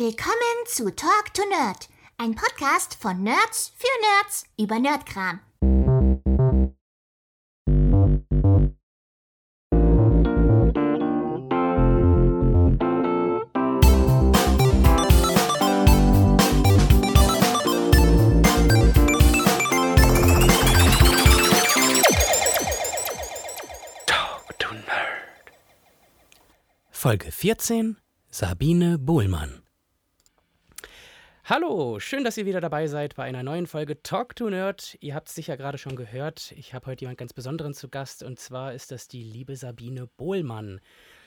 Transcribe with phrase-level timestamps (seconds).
[0.00, 5.40] Willkommen zu Talk to Nerd, ein Podcast von Nerds für Nerds über Nerdkram.
[26.90, 27.98] Folge 14
[28.30, 29.62] Sabine Bohlmann.
[31.50, 34.96] Hallo, schön, dass ihr wieder dabei seid bei einer neuen Folge Talk to Nerd.
[35.00, 36.52] Ihr habt es sicher gerade schon gehört.
[36.52, 40.06] Ich habe heute jemand ganz Besonderen zu Gast und zwar ist das die liebe Sabine
[40.16, 40.80] Bohlmann.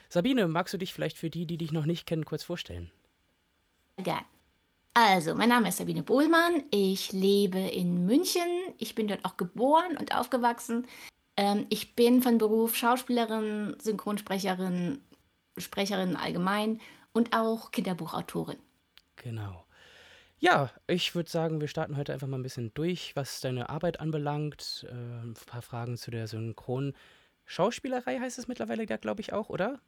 [0.07, 2.89] Sabine, magst du dich vielleicht für die, die dich noch nicht kennen, kurz vorstellen?
[3.97, 4.23] Gern.
[4.93, 6.63] Also, mein Name ist Sabine Bohlmann.
[6.71, 8.47] Ich lebe in München.
[8.77, 10.87] Ich bin dort auch geboren und aufgewachsen.
[11.35, 15.01] Ähm, ich bin von Beruf Schauspielerin, Synchronsprecherin,
[15.57, 16.79] Sprecherin allgemein
[17.11, 18.59] und auch Kinderbuchautorin.
[19.17, 19.62] Genau.
[20.43, 24.01] Ja, ich würde sagen, wir starten heute einfach mal ein bisschen durch, was deine Arbeit
[24.01, 24.85] anbelangt.
[24.89, 29.79] Äh, ein paar Fragen zu der Synchron-Schauspielerei heißt es mittlerweile, ja, glaube ich, auch, oder?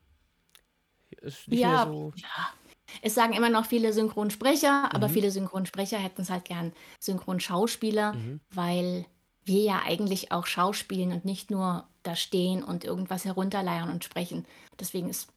[1.47, 2.53] Ja, so ja.
[3.01, 5.11] Es sagen immer noch viele Synchronsprecher, aber mhm.
[5.11, 8.39] viele Synchronsprecher hätten es halt gern Synchronschauspieler, mhm.
[8.49, 9.05] weil
[9.43, 14.45] wir ja eigentlich auch schauspielen und nicht nur da stehen und irgendwas herunterleiern und sprechen.
[14.79, 15.27] Deswegen ist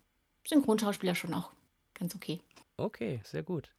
[0.46, 1.50] Synchronschauspieler schon auch
[1.94, 2.40] ganz okay.
[2.76, 3.72] Okay, sehr gut.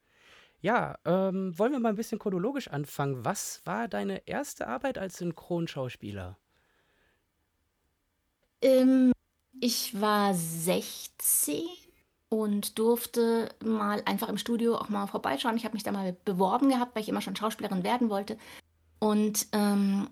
[0.61, 3.23] Ja, ähm, wollen wir mal ein bisschen chronologisch anfangen.
[3.23, 6.37] Was war deine erste Arbeit als Synchronschauspieler?
[8.61, 9.13] Ähm,
[9.61, 11.63] ich war 16
[12.27, 15.55] und durfte mal einfach im Studio auch mal vorbeischauen.
[15.55, 18.37] Ich habe mich da mal beworben gehabt, weil ich immer schon Schauspielerin werden wollte.
[18.99, 20.09] Und ähm,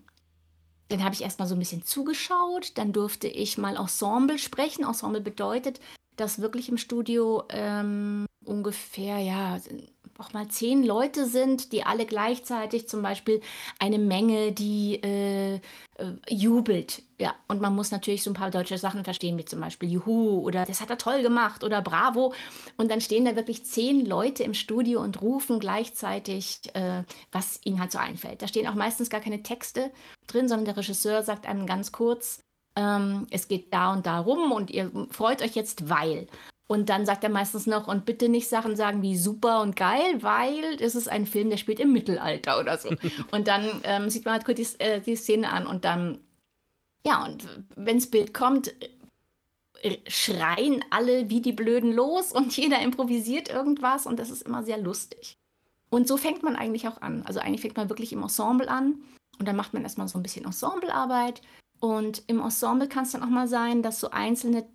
[0.87, 2.77] dann habe ich erst mal so ein bisschen zugeschaut.
[2.77, 4.85] Dann durfte ich mal Ensemble sprechen.
[4.85, 5.81] Ensemble bedeutet,
[6.15, 9.59] dass wirklich im Studio ähm, ungefähr, ja,
[10.19, 13.41] auch mal zehn Leute sind, die alle gleichzeitig zum Beispiel
[13.79, 15.59] eine Menge, die äh, äh,
[16.29, 17.03] jubelt.
[17.19, 20.39] Ja, und man muss natürlich so ein paar deutsche Sachen verstehen, wie zum Beispiel Juhu
[20.39, 22.33] oder das hat er toll gemacht oder Bravo.
[22.77, 27.79] Und dann stehen da wirklich zehn Leute im Studio und rufen gleichzeitig, äh, was ihnen
[27.79, 28.41] halt so einfällt.
[28.41, 29.91] Da stehen auch meistens gar keine Texte
[30.27, 32.41] drin, sondern der Regisseur sagt einem ganz kurz,
[32.75, 36.27] ähm, es geht da und da rum und ihr freut euch jetzt, weil.
[36.67, 40.21] Und dann sagt er meistens noch, und bitte nicht Sachen sagen wie super und geil,
[40.21, 42.89] weil es ist ein Film, der spielt im Mittelalter oder so.
[43.31, 46.19] und dann ähm, sieht man halt kurz die, äh, die Szene an und dann,
[47.05, 47.47] ja, und
[47.77, 48.73] wenns Bild kommt,
[49.81, 54.63] äh, schreien alle wie die Blöden los und jeder improvisiert irgendwas und das ist immer
[54.63, 55.37] sehr lustig.
[55.89, 57.23] Und so fängt man eigentlich auch an.
[57.25, 58.95] Also eigentlich fängt man wirklich im Ensemble an
[59.39, 61.41] und dann macht man erstmal so ein bisschen Ensemblearbeit
[61.79, 64.67] und im Ensemble kann es dann auch mal sein, dass so einzelne,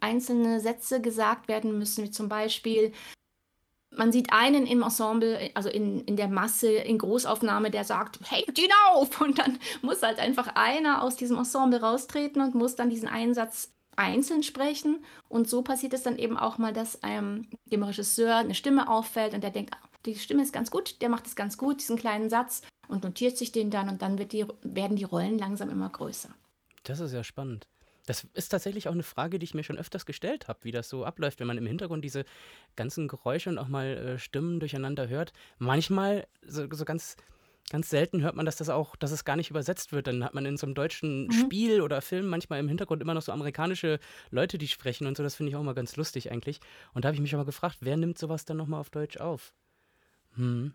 [0.00, 2.92] einzelne Sätze gesagt werden müssen, wie zum Beispiel,
[3.90, 8.44] man sieht einen im Ensemble, also in, in der Masse, in Großaufnahme, der sagt, hey,
[8.56, 9.20] ihn auf!
[9.20, 13.72] Und dann muss halt einfach einer aus diesem Ensemble raustreten und muss dann diesen Einsatz
[13.96, 15.04] einzeln sprechen.
[15.28, 19.34] Und so passiert es dann eben auch mal, dass einem, dem Regisseur eine Stimme auffällt
[19.34, 21.96] und der denkt, ah, die Stimme ist ganz gut, der macht es ganz gut, diesen
[21.96, 25.88] kleinen Satz und notiert sich den dann und dann die, werden die Rollen langsam immer
[25.88, 26.30] größer.
[26.84, 27.66] Das ist ja spannend.
[28.08, 30.88] Das ist tatsächlich auch eine Frage, die ich mir schon öfters gestellt habe, wie das
[30.88, 32.24] so abläuft, wenn man im Hintergrund diese
[32.74, 35.34] ganzen Geräusche und auch mal äh, Stimmen durcheinander hört.
[35.58, 37.16] Manchmal, so, so, ganz,
[37.70, 40.06] ganz selten hört man, dass das auch, dass es gar nicht übersetzt wird.
[40.06, 41.32] Dann hat man in so einem deutschen mhm.
[41.32, 43.98] Spiel oder Film manchmal im Hintergrund immer noch so amerikanische
[44.30, 45.22] Leute, die sprechen und so.
[45.22, 46.60] Das finde ich auch mal ganz lustig eigentlich.
[46.94, 49.18] Und da habe ich mich auch mal gefragt, wer nimmt sowas dann nochmal auf Deutsch
[49.18, 49.52] auf?
[50.36, 50.72] Hm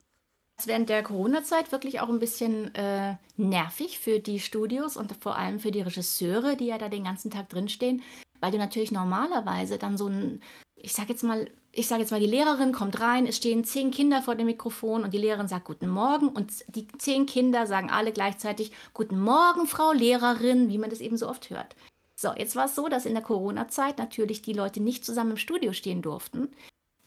[0.67, 5.59] während der Corona-Zeit wirklich auch ein bisschen äh, nervig für die Studios und vor allem
[5.59, 8.01] für die Regisseure, die ja da den ganzen Tag drinstehen,
[8.39, 10.41] weil du natürlich normalerweise dann so ein,
[10.75, 13.89] ich sag jetzt mal, ich sage jetzt mal, die Lehrerin kommt rein, es stehen zehn
[13.89, 17.89] Kinder vor dem Mikrofon und die Lehrerin sagt Guten Morgen und die zehn Kinder sagen
[17.89, 21.75] alle gleichzeitig Guten Morgen, Frau Lehrerin, wie man das eben so oft hört.
[22.15, 25.37] So, jetzt war es so, dass in der Corona-Zeit natürlich die Leute nicht zusammen im
[25.37, 26.49] Studio stehen durften.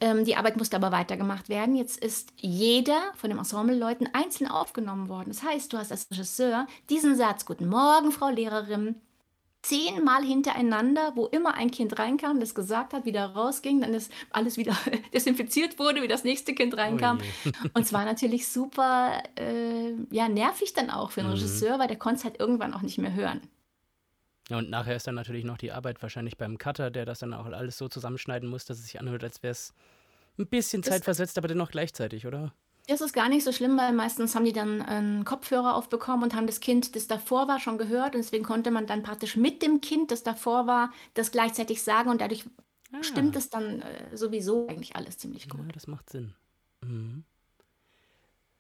[0.01, 1.75] Ähm, die Arbeit musste aber weitergemacht werden.
[1.75, 5.29] Jetzt ist jeder von den Ensembleleuten einzeln aufgenommen worden.
[5.29, 8.97] Das heißt, du hast als Regisseur diesen Satz, Guten Morgen, Frau Lehrerin,
[9.63, 14.59] zehnmal hintereinander, wo immer ein Kind reinkam, das gesagt hat, wieder rausging, dann ist alles
[14.59, 14.77] wieder
[15.15, 17.19] desinfiziert wurde, wie das nächste Kind reinkam.
[17.19, 21.35] Oh und es war natürlich super äh, ja, nervig dann auch für den mhm.
[21.35, 23.41] Regisseur, weil der konnte es halt irgendwann auch nicht mehr hören.
[24.49, 27.35] Ja, und nachher ist dann natürlich noch die Arbeit wahrscheinlich beim Cutter, der das dann
[27.35, 29.75] auch alles so zusammenschneiden muss, dass es sich anhört, als wäre es
[30.39, 32.53] ein bisschen das zeitversetzt, aber dennoch gleichzeitig, oder?
[32.89, 36.35] Das ist gar nicht so schlimm, weil meistens haben die dann einen Kopfhörer aufbekommen und
[36.35, 38.15] haben das Kind, das davor war, schon gehört.
[38.15, 42.11] Und deswegen konnte man dann praktisch mit dem Kind, das davor war, das gleichzeitig sagen.
[42.11, 42.45] Und dadurch
[43.01, 45.75] stimmt es dann äh, sowieso eigentlich alles ziemlich Ja, gut.
[45.75, 46.35] das macht Sinn.
[46.83, 47.25] Mhm.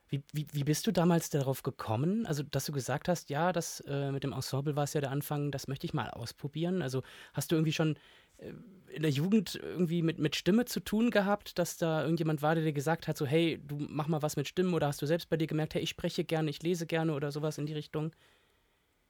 [0.08, 2.26] Wie, wie, wie bist du damals darauf gekommen?
[2.26, 5.10] Also, dass du gesagt hast, ja, das äh, mit dem Ensemble war es ja der
[5.10, 6.80] Anfang, das möchte ich mal ausprobieren.
[6.80, 7.02] Also,
[7.34, 7.96] hast du irgendwie schon
[8.38, 8.52] äh,
[8.92, 12.64] in der Jugend irgendwie mit, mit Stimme zu tun gehabt, dass da irgendjemand war, der
[12.64, 15.28] dir gesagt hat, so, hey, du mach mal was mit Stimmen oder hast du selbst
[15.28, 18.12] bei dir gemerkt, hey, ich spreche gerne, ich lese gerne oder sowas in die Richtung?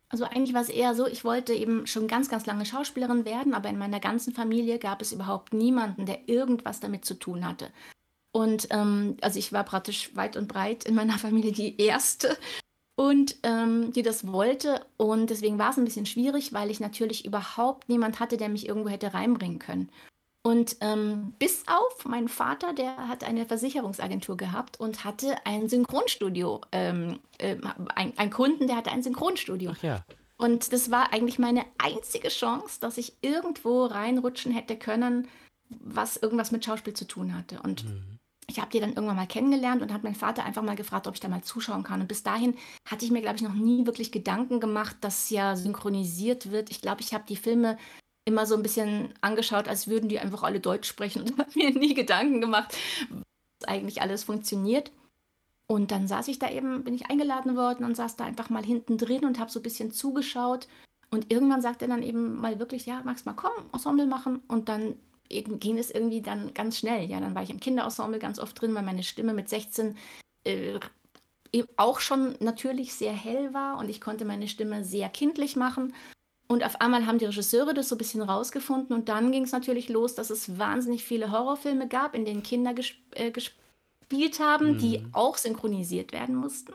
[0.09, 3.55] Also eigentlich war es eher so, ich wollte eben schon ganz, ganz lange Schauspielerin werden,
[3.55, 7.71] aber in meiner ganzen Familie gab es überhaupt niemanden, der irgendwas damit zu tun hatte.
[8.37, 12.37] Und ähm, also ich war praktisch weit und breit in meiner Familie die erste
[12.95, 14.85] und ähm, die das wollte.
[14.99, 18.69] Und deswegen war es ein bisschen schwierig, weil ich natürlich überhaupt niemand hatte, der mich
[18.69, 19.89] irgendwo hätte reinbringen können.
[20.43, 26.61] Und ähm, bis auf meinen Vater, der hat eine Versicherungsagentur gehabt und hatte ein Synchronstudio.
[26.73, 27.57] Ähm, äh,
[27.95, 29.73] ein, ein Kunden, der hatte ein Synchronstudio.
[29.75, 30.05] Ach ja.
[30.37, 35.27] Und das war eigentlich meine einzige Chance, dass ich irgendwo reinrutschen hätte können,
[35.71, 37.63] was irgendwas mit Schauspiel zu tun hatte.
[37.63, 38.16] Und Mhm.
[38.49, 41.15] Ich habe die dann irgendwann mal kennengelernt und hat mein Vater einfach mal gefragt, ob
[41.15, 42.01] ich da mal zuschauen kann.
[42.01, 42.55] Und bis dahin
[42.89, 46.71] hatte ich mir, glaube ich, noch nie wirklich Gedanken gemacht, dass ja synchronisiert wird.
[46.71, 47.77] Ich glaube, ich habe die Filme
[48.25, 51.71] immer so ein bisschen angeschaut, als würden die einfach alle Deutsch sprechen und habe mir
[51.71, 52.77] nie Gedanken gemacht,
[53.61, 54.93] was eigentlich alles funktioniert.
[55.69, 58.65] Und dann saß ich da eben, bin ich eingeladen worden und saß da einfach mal
[58.65, 60.69] hinten drin und habe so ein bisschen zugeschaut.
[61.11, 64.43] Und irgendwann sagte er dann eben mal wirklich, ja, magst mal kommen, Ensemble machen.
[64.47, 64.95] Und dann
[65.29, 67.09] ging es irgendwie dann ganz schnell.
[67.09, 69.97] Ja, dann war ich im Kinderensemble ganz oft drin, weil meine Stimme mit 16
[70.45, 70.79] äh,
[71.77, 75.95] auch schon natürlich sehr hell war und ich konnte meine Stimme sehr kindlich machen.
[76.49, 79.53] Und auf einmal haben die Regisseure das so ein bisschen rausgefunden und dann ging es
[79.53, 84.79] natürlich los, dass es wahnsinnig viele Horrorfilme gab, in denen Kinder ges äh, gespielt haben,
[84.79, 85.09] die Mhm.
[85.13, 86.73] auch synchronisiert werden mussten.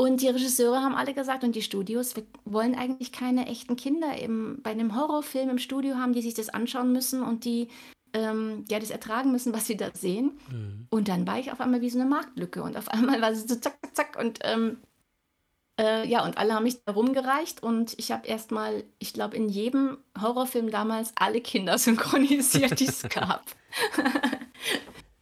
[0.00, 4.16] Und die Regisseure haben alle gesagt und die Studios, wir wollen eigentlich keine echten Kinder
[4.16, 7.68] im, bei einem Horrorfilm im Studio haben, die sich das anschauen müssen und die
[8.14, 10.40] ähm, ja, das ertragen müssen, was sie da sehen.
[10.50, 10.86] Mhm.
[10.88, 13.46] Und dann war ich auf einmal wie so eine Marktlücke und auf einmal war es
[13.46, 14.78] so zack, zack, zack und ähm,
[15.78, 19.50] äh, ja, und alle haben mich da rumgereicht und ich habe erstmal, ich glaube, in
[19.50, 23.44] jedem Horrorfilm damals alle Kinder synchronisiert, die es gab.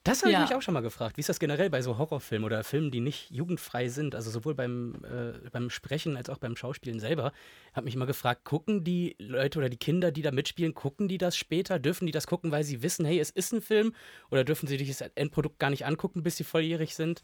[0.08, 0.40] Das habe ich Ja.
[0.40, 1.16] mich auch schon mal gefragt.
[1.18, 4.14] Wie ist das generell bei so Horrorfilmen oder Filmen, die nicht jugendfrei sind?
[4.14, 7.32] Also sowohl beim, äh, beim Sprechen als auch beim Schauspielen selber.
[7.74, 11.18] Habe mich immer gefragt, gucken die Leute oder die Kinder, die da mitspielen, gucken die
[11.18, 11.78] das später?
[11.78, 13.94] Dürfen die das gucken, weil sie wissen, hey, es ist ein Film?
[14.30, 17.20] Oder dürfen sie sich das Endprodukt gar nicht angucken, bis sie volljährig sind?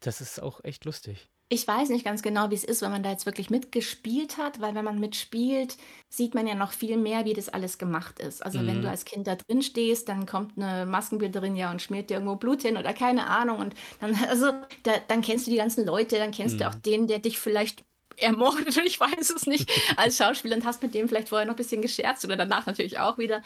[0.00, 1.28] Das ist auch echt lustig.
[1.48, 4.60] Ich weiß nicht ganz genau, wie es ist, wenn man da jetzt wirklich mitgespielt hat,
[4.60, 5.76] weil wenn man mitspielt,
[6.08, 8.44] sieht man ja noch viel mehr, wie das alles gemacht ist.
[8.44, 8.82] Also wenn Mhm.
[8.82, 12.34] du als Kind da drin stehst, dann kommt eine Maskenbilderin ja und schmiert dir irgendwo
[12.34, 13.60] Blut hin oder keine Ahnung.
[13.60, 14.50] Und dann, also,
[14.82, 16.68] da, dann kennst du die ganzen Leute, dann kennst du Mhm.
[16.68, 17.84] auch den, der dich vielleicht
[18.16, 21.56] ermordet, ich weiß es nicht, als Schauspieler und hast mit dem vielleicht vorher noch ein
[21.58, 23.40] bisschen gescherzt oder danach natürlich auch wieder.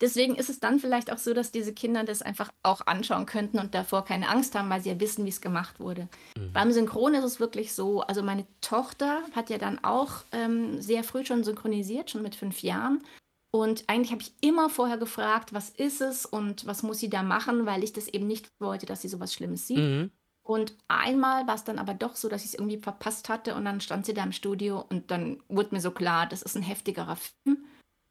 [0.00, 3.58] Deswegen ist es dann vielleicht auch so, dass diese Kinder das einfach auch anschauen könnten
[3.58, 6.08] und davor keine Angst haben, weil sie ja wissen, wie es gemacht wurde.
[6.36, 6.52] Mhm.
[6.52, 11.02] Beim Synchron ist es wirklich so, also meine Tochter hat ja dann auch ähm, sehr
[11.02, 13.02] früh schon synchronisiert, schon mit fünf Jahren.
[13.50, 17.22] Und eigentlich habe ich immer vorher gefragt, was ist es und was muss sie da
[17.22, 19.78] machen, weil ich das eben nicht wollte, dass sie sowas Schlimmes sieht.
[19.78, 20.10] Mhm.
[20.42, 23.64] Und einmal war es dann aber doch so, dass ich es irgendwie verpasst hatte und
[23.64, 26.62] dann stand sie da im Studio und dann wurde mir so klar, das ist ein
[26.62, 27.64] heftigerer Film.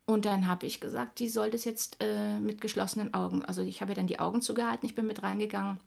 [0.07, 3.43] Und dann habe ich gesagt, die soll das jetzt äh, mit geschlossenen Augen.
[3.45, 5.79] Also ich habe ihr dann die Augen zugehalten, ich bin mit reingegangen.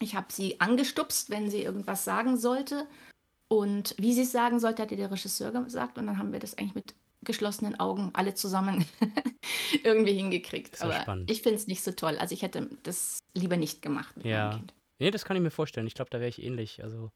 [0.00, 2.86] Ich habe sie angestupst, wenn sie irgendwas sagen sollte.
[3.48, 5.98] Und wie sie es sagen sollte, hat ihr der Regisseur gesagt.
[5.98, 8.84] Und dann haben wir das eigentlich mit geschlossenen Augen alle zusammen
[9.84, 10.80] irgendwie hingekriegt.
[10.80, 11.30] Aber spannend.
[11.30, 12.16] ich finde es nicht so toll.
[12.18, 14.48] Also ich hätte das lieber nicht gemacht mit Ja.
[14.50, 14.74] meinem Kind.
[15.00, 15.86] Nee, das kann ich mir vorstellen.
[15.86, 16.82] Ich glaube, da wäre ich ähnlich.
[16.82, 17.10] Also,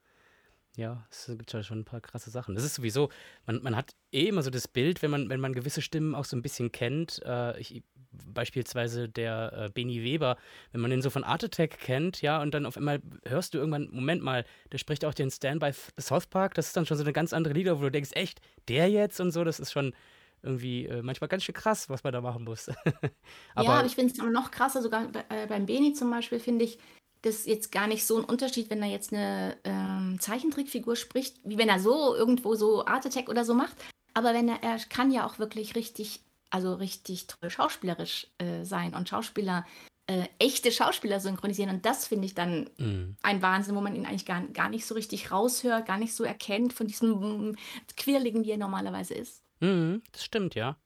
[0.77, 2.55] ja, es gibt ja schon ein paar krasse Sachen.
[2.55, 3.11] Das ist sowieso,
[3.47, 6.25] man, man hat eh immer so das Bild, wenn man, wenn man gewisse Stimmen auch
[6.25, 7.21] so ein bisschen kennt.
[7.25, 10.37] Äh, ich, beispielsweise der äh, Beni Weber,
[10.73, 13.59] wenn man den so von Art Attack kennt, ja, und dann auf einmal hörst du
[13.59, 16.87] irgendwann, Moment mal, der spricht auch den Stan bei F- South Park, das ist dann
[16.87, 19.61] schon so eine ganz andere Lieder, wo du denkst, echt, der jetzt und so, das
[19.61, 19.95] ist schon
[20.43, 22.69] irgendwie äh, manchmal ganz schön krass, was man da machen muss.
[22.69, 22.75] aber,
[23.65, 26.65] ja, aber ich finde es noch krasser, sogar bei, äh, beim Beni zum Beispiel finde
[26.65, 26.79] ich
[27.23, 31.59] das jetzt gar nicht so ein Unterschied, wenn er jetzt eine ähm, Zeichentrickfigur spricht, wie
[31.59, 33.77] wenn er so irgendwo so Art Attack oder so macht.
[34.15, 38.95] Aber wenn er, er kann ja auch wirklich richtig, also richtig toll schauspielerisch äh, sein
[38.95, 39.65] und Schauspieler,
[40.09, 41.71] äh, echte Schauspieler synchronisieren.
[41.71, 44.85] Und das finde ich dann Mm, ein Wahnsinn, wo man ihn eigentlich gar, gar nicht
[44.85, 47.57] so richtig raushört, gar nicht so erkennt von diesem
[47.97, 49.43] Quirligen, wie er normalerweise ist.
[49.61, 50.77] Mhm, das stimmt, ja.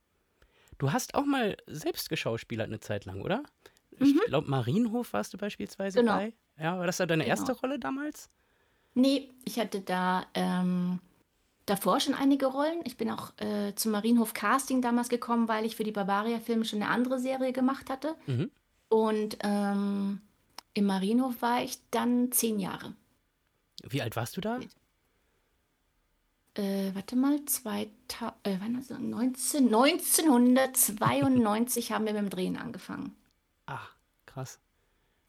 [0.79, 3.43] Du hast auch mal selbst geschauspielert eine Zeit lang, oder?
[3.99, 4.21] Ich Mhm.
[4.27, 6.17] glaube, Marienhof warst du beispielsweise Genau.
[6.17, 6.33] bei.
[6.59, 7.37] Ja, war das da deine Genau.
[7.37, 8.29] erste Rolle damals?
[8.95, 11.01] Nee, ich hatte da ähm,
[11.67, 12.81] davor schon einige Rollen.
[12.85, 16.83] Ich bin auch äh, zum Marienhof Casting damals gekommen, weil ich für die Barbaria-Filme schon
[16.83, 18.15] eine andere Serie gemacht hatte.
[18.27, 18.51] Mhm.
[18.89, 20.21] Und ähm,
[20.75, 22.95] im Marienhof war ich dann zehn Jahre.
[23.89, 24.59] Wie alt warst du da?
[26.55, 27.91] Äh, warte mal, 2000,
[28.45, 28.99] äh, wann ist das?
[28.99, 33.15] 19, 1992 haben wir mit dem Drehen angefangen.
[34.37, 34.61] Krass.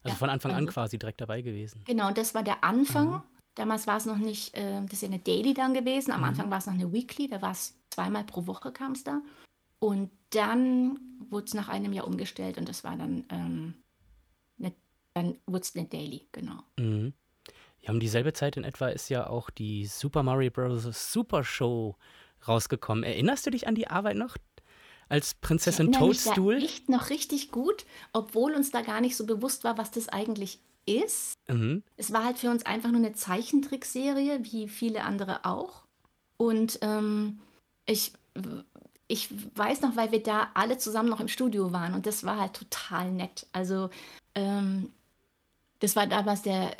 [0.02, 1.82] Also Ja, von Anfang an also- quasi direkt dabei gewesen.
[1.86, 3.08] Genau, und das war der Anfang.
[3.10, 3.22] Mhm.
[3.54, 6.12] Damals war es noch nicht, äh, das ist ja eine Daily dann gewesen.
[6.12, 6.26] Am Mhm.
[6.26, 9.22] Anfang war es noch eine Weekly, da war es zweimal pro Woche kam es da.
[9.78, 11.00] Und dann
[11.30, 13.74] wurde es nach einem Jahr umgestellt und das war dann, ähm,
[14.58, 14.74] eine,
[15.14, 16.62] dann wurde es eine Daily, genau.
[16.78, 17.14] Mhm.
[17.80, 20.82] Ja, um dieselbe Zeit in etwa ist ja auch die Super Mario Bros.
[21.12, 21.96] Super Show
[22.46, 23.04] rausgekommen.
[23.04, 24.36] Erinnerst du dich an die Arbeit noch?
[25.08, 26.62] Als Prinzessin erinnere mich da Toadstool?
[26.62, 30.60] echt noch richtig gut, obwohl uns da gar nicht so bewusst war, was das eigentlich
[30.86, 31.34] ist.
[31.48, 31.82] Mhm.
[31.96, 35.84] Es war halt für uns einfach nur eine Zeichentrickserie, wie viele andere auch.
[36.36, 37.40] Und ähm,
[37.86, 38.12] ich,
[39.06, 42.38] ich weiß noch, weil wir da alle zusammen noch im Studio waren und das war
[42.38, 43.46] halt total nett.
[43.52, 43.90] Also
[44.34, 44.92] ähm,
[45.80, 46.76] das war damals der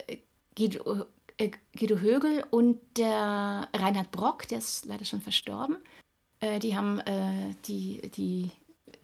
[0.57, 1.07] Guido,
[1.39, 5.79] äh, Guido Högel und der Reinhard Brock, der ist leider schon verstorben.
[6.41, 8.51] Äh, die haben äh, die, die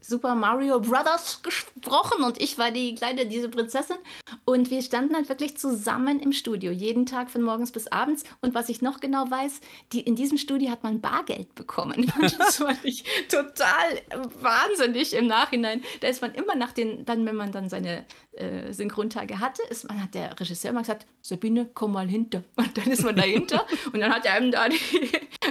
[0.06, 3.96] Super Mario Brothers gesprochen und ich war die kleine, diese Prinzessin.
[4.44, 8.24] Und wir standen halt wirklich zusammen im Studio, jeden Tag von morgens bis abends.
[8.42, 9.60] Und was ich noch genau weiß,
[9.92, 12.12] die, in diesem Studio hat man Bargeld bekommen.
[12.20, 14.02] Und das fand ich total
[14.40, 15.82] wahnsinnig im Nachhinein.
[16.00, 19.88] Da ist man immer nach den, dann, wenn man dann seine äh, Synchrontage hatte, ist
[19.88, 22.42] man, hat der Regisseur immer gesagt, Sabine, komm mal hinter.
[22.56, 24.78] Und dann ist man dahinter und dann hat er einem da die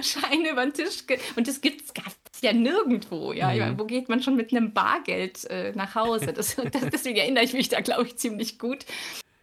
[0.02, 3.34] Scheine über den Tisch ge und das gibt's gab's ja nirgendwo.
[3.34, 3.54] Ja, Mhm.
[3.54, 6.34] Ich meine, wo geht man schon mit einem Bargeld äh, nach Hause?
[6.34, 8.86] Das, das, deswegen erinnere ich mich da, glaube ich, ziemlich gut.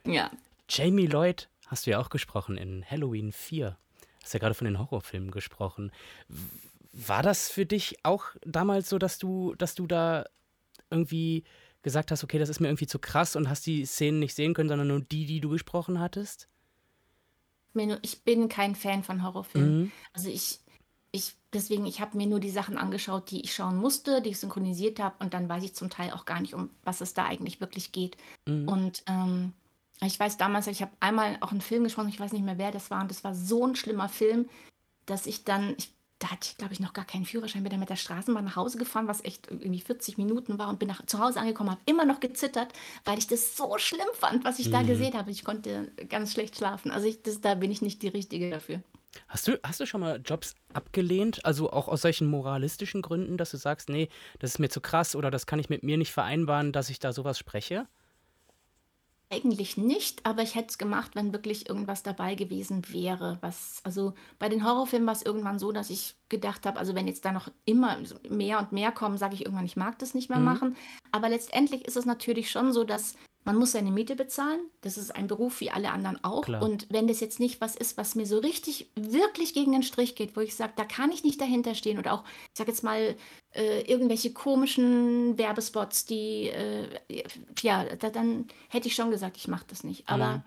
[0.04, 0.30] Ja.
[0.68, 3.76] Jamie Lloyd hast du ja auch gesprochen in Halloween 4.
[4.22, 5.92] Hast ja gerade von den Horrorfilmen gesprochen.
[6.92, 10.24] War das für dich auch damals so, dass du, dass du da
[10.90, 11.44] irgendwie
[11.82, 14.54] gesagt hast, okay, das ist mir irgendwie zu krass und hast die Szenen nicht sehen
[14.54, 16.48] können, sondern nur die, die du gesprochen hattest?
[18.02, 19.82] Ich bin kein Fan von Horrorfilmen.
[19.82, 19.92] Mhm.
[20.12, 20.58] Also ich,
[21.12, 24.38] ich, deswegen, ich habe mir nur die Sachen angeschaut, die ich schauen musste, die ich
[24.40, 27.24] synchronisiert habe und dann weiß ich zum Teil auch gar nicht, um was es da
[27.24, 28.16] eigentlich wirklich geht.
[28.46, 28.68] Mhm.
[28.68, 29.52] Und ähm,
[30.02, 32.70] ich weiß damals, ich habe einmal auch einen Film gesprochen, ich weiß nicht mehr wer
[32.70, 34.48] das war, und das war so ein schlimmer Film,
[35.06, 37.80] dass ich dann, ich, da hatte ich glaube ich noch gar keinen Führerschein, bin dann
[37.80, 41.04] mit der Straßenbahn nach Hause gefahren, was echt irgendwie 40 Minuten war und bin nach,
[41.06, 42.72] zu Hause angekommen, habe immer noch gezittert,
[43.04, 44.86] weil ich das so schlimm fand, was ich da Mhm.
[44.86, 45.30] gesehen habe.
[45.32, 46.92] Ich konnte ganz schlecht schlafen.
[46.92, 48.82] Also ich, das, da bin ich nicht die Richtige dafür.
[49.28, 51.44] Hast du, hast du schon mal Jobs abgelehnt?
[51.44, 55.16] Also auch aus solchen moralistischen Gründen, dass du sagst, nee, das ist mir zu krass
[55.16, 57.86] oder das kann ich mit mir nicht vereinbaren, dass ich da sowas spreche?
[59.32, 63.38] Eigentlich nicht, aber ich hätte es gemacht, wenn wirklich irgendwas dabei gewesen wäre.
[63.42, 67.06] Was, also bei den Horrorfilmen war es irgendwann so, dass ich gedacht habe, also wenn
[67.06, 67.96] jetzt da noch immer
[68.28, 70.44] mehr und mehr kommen, sage ich irgendwann, ich mag das nicht mehr Mhm.
[70.44, 70.76] machen.
[71.12, 73.14] Aber letztendlich ist es natürlich schon so, dass
[73.44, 74.60] man muss seine Miete bezahlen.
[74.82, 76.42] Das ist ein Beruf wie alle anderen auch.
[76.42, 76.62] Klar.
[76.62, 80.14] Und wenn das jetzt nicht was ist, was mir so richtig, wirklich gegen den Strich
[80.14, 82.84] geht, wo ich sage, da kann ich nicht dahinter stehen oder auch, ich sage jetzt
[82.84, 83.16] mal,
[83.52, 86.88] äh, irgendwelche komischen Werbespots, die, äh,
[87.62, 90.08] ja, da, dann hätte ich schon gesagt, ich mache das nicht.
[90.08, 90.44] Aber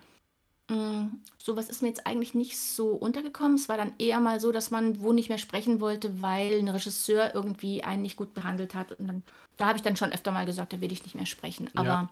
[0.70, 3.56] mh, sowas ist mir jetzt eigentlich nicht so untergekommen.
[3.56, 6.70] Es war dann eher mal so, dass man wo nicht mehr sprechen wollte, weil ein
[6.70, 8.92] Regisseur irgendwie einen nicht gut behandelt hat.
[8.94, 9.24] Und dann,
[9.58, 11.70] da habe ich dann schon öfter mal gesagt, da will ich nicht mehr sprechen.
[11.76, 12.10] Aber Ja.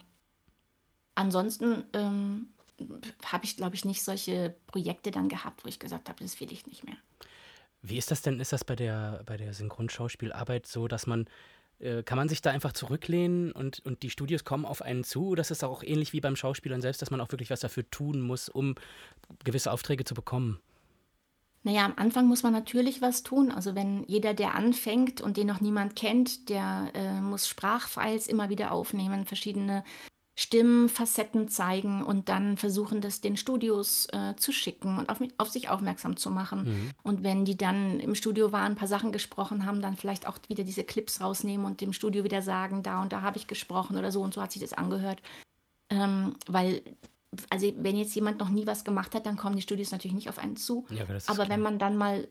[1.16, 2.48] Ansonsten ähm,
[3.26, 6.52] habe ich, glaube ich, nicht solche Projekte dann gehabt, wo ich gesagt habe, das will
[6.52, 6.96] ich nicht mehr.
[7.82, 8.40] Wie ist das denn?
[8.40, 11.26] Ist das bei der, bei der Synchronschauspielarbeit so, dass man,
[11.80, 15.30] äh, kann man sich da einfach zurücklehnen und, und die Studios kommen auf einen zu?
[15.30, 17.90] Oder ist es auch ähnlich wie beim Schauspielern selbst, dass man auch wirklich was dafür
[17.90, 18.76] tun muss, um
[19.44, 20.60] gewisse Aufträge zu bekommen?
[21.64, 23.52] Naja, am Anfang muss man natürlich was tun.
[23.52, 28.50] Also wenn jeder, der anfängt und den noch niemand kennt, der äh, muss Sprachfiles immer
[28.50, 29.84] wieder aufnehmen, verschiedene
[30.42, 35.70] Stimmfacetten zeigen und dann versuchen, das den Studios äh, zu schicken und auf, auf sich
[35.70, 36.64] aufmerksam zu machen.
[36.64, 36.90] Mhm.
[37.04, 40.40] Und wenn die dann im Studio waren, ein paar Sachen gesprochen haben, dann vielleicht auch
[40.48, 43.98] wieder diese Clips rausnehmen und dem Studio wieder sagen, da und da habe ich gesprochen
[43.98, 45.22] oder so und so hat sich das angehört.
[45.92, 46.82] Ähm, weil,
[47.52, 50.30] also wenn jetzt jemand noch nie was gemacht hat, dann kommen die Studios natürlich nicht
[50.30, 50.88] auf einen zu.
[50.90, 51.50] Ja, Aber klar.
[51.50, 52.28] wenn man dann mal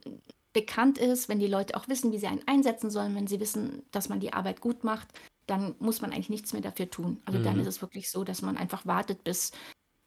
[0.53, 3.85] bekannt ist, wenn die Leute auch wissen, wie sie einen einsetzen sollen, wenn sie wissen,
[3.93, 5.07] dass man die Arbeit gut macht,
[5.51, 7.21] dann muss man eigentlich nichts mehr dafür tun.
[7.25, 7.61] Also dann Mhm.
[7.61, 9.53] ist es wirklich so, dass man einfach wartet, bis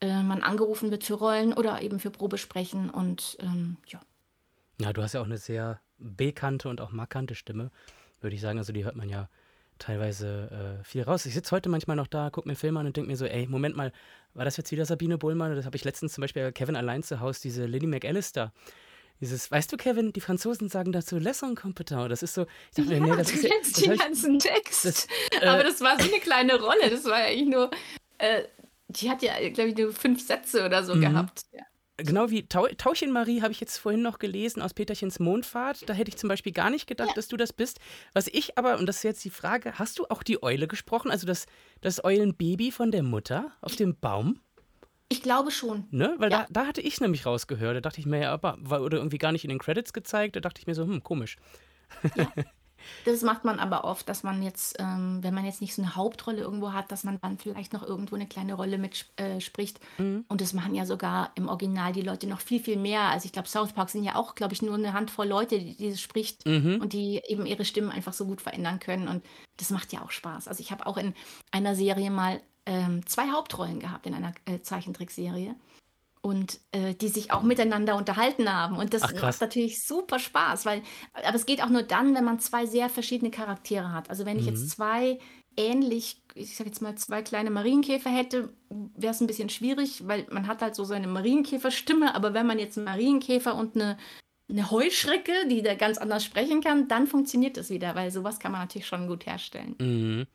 [0.01, 3.99] äh, man angerufen wird für Rollen oder eben für Probesprechen und ähm, ja.
[4.79, 7.71] Ja, du hast ja auch eine sehr bekannte und auch markante Stimme,
[8.21, 8.57] würde ich sagen.
[8.57, 9.29] Also die hört man ja
[9.79, 11.25] teilweise äh, viel raus.
[11.25, 13.47] Ich sitze heute manchmal noch da, gucke mir Filme an und denke mir so, ey,
[13.47, 13.91] Moment mal,
[14.33, 15.55] war das jetzt wieder Sabine Bullmann?
[15.55, 18.53] Das habe ich letztens zum Beispiel bei Kevin allein zu Hause, diese Lily McAllister,
[19.23, 22.11] Dieses, weißt du, Kevin, die Franzosen sagen dazu Laissons incompetent.
[22.11, 23.49] Das ist so, ich dachte, ja, nee, das du ist ja.
[23.51, 24.83] kennst das den ich- ganzen Text.
[24.85, 25.07] das,
[25.41, 26.89] äh, Aber das war so eine kleine Rolle.
[26.89, 27.71] Das war ja eigentlich nur.
[28.17, 28.43] Äh,
[28.89, 31.01] die hat ja, glaube ich, nur fünf Sätze oder so Mhm.
[31.01, 31.45] gehabt.
[31.53, 31.61] Ja.
[31.97, 35.87] Genau wie Tau Tauchen Marie habe ich jetzt vorhin noch gelesen aus Peterchens Mondfahrt.
[35.87, 37.13] Da hätte ich zum Beispiel gar nicht gedacht, Ja.
[37.15, 37.79] dass du das bist.
[38.13, 41.11] Was ich aber, und das ist jetzt die Frage, hast du auch die Eule gesprochen?
[41.11, 41.45] Also das,
[41.81, 44.39] das Eulenbaby von der Mutter auf dem Baum?
[45.13, 45.85] Ich glaube schon.
[45.91, 46.15] Ne?
[46.17, 46.39] Weil Ja.
[46.39, 47.75] da, da hatte ich nämlich rausgehört.
[47.77, 50.35] Da dachte ich mir ja, aber war oder irgendwie gar nicht in den Credits gezeigt.
[50.35, 51.37] Da dachte ich mir so, hm, komisch.
[53.05, 55.95] Das macht man aber oft, dass man jetzt, ähm, wenn man jetzt nicht so eine
[55.95, 59.19] Hauptrolle irgendwo hat, dass man dann vielleicht noch irgendwo eine kleine Rolle mitspricht.
[59.21, 59.79] Äh, spricht.
[59.99, 60.25] Mhm.
[60.27, 63.03] Und das machen ja sogar im Original die Leute noch viel, viel mehr.
[63.03, 65.77] Also ich glaube, South Park sind ja auch, glaube ich, nur eine Handvoll Leute, die
[65.77, 66.81] dieses spricht Mhm.
[66.81, 69.07] und die eben ihre Stimmen einfach so gut verändern können.
[69.07, 69.23] Und
[69.55, 70.49] das macht ja auch Spaß.
[70.49, 71.13] Also ich habe auch in
[71.51, 75.55] einer Serie mal ähm, zwei Hauptrollen gehabt, in einer äh, Zeichentrickserie.
[76.25, 78.77] Und äh, die sich auch miteinander unterhalten haben.
[78.77, 82.23] Und das Ach, macht natürlich super Spaß, weil, aber es geht auch nur dann, wenn
[82.23, 84.09] man zwei sehr verschiedene Charaktere hat.
[84.09, 84.51] Also wenn ich Mhm.
[84.51, 85.19] jetzt zwei
[85.57, 90.25] ähnlich, ich sag jetzt mal, zwei kleine Marienkäfer hätte, wäre es ein bisschen schwierig, weil
[90.31, 93.97] man hat halt so seine Marienkäferstimme, aber wenn man jetzt einen Marienkäfer und eine,
[94.49, 98.53] eine Heuschrecke, die da ganz anders sprechen kann, dann funktioniert das wieder, weil sowas kann
[98.53, 99.75] man natürlich schon gut herstellen.
[99.79, 100.25] Mhm.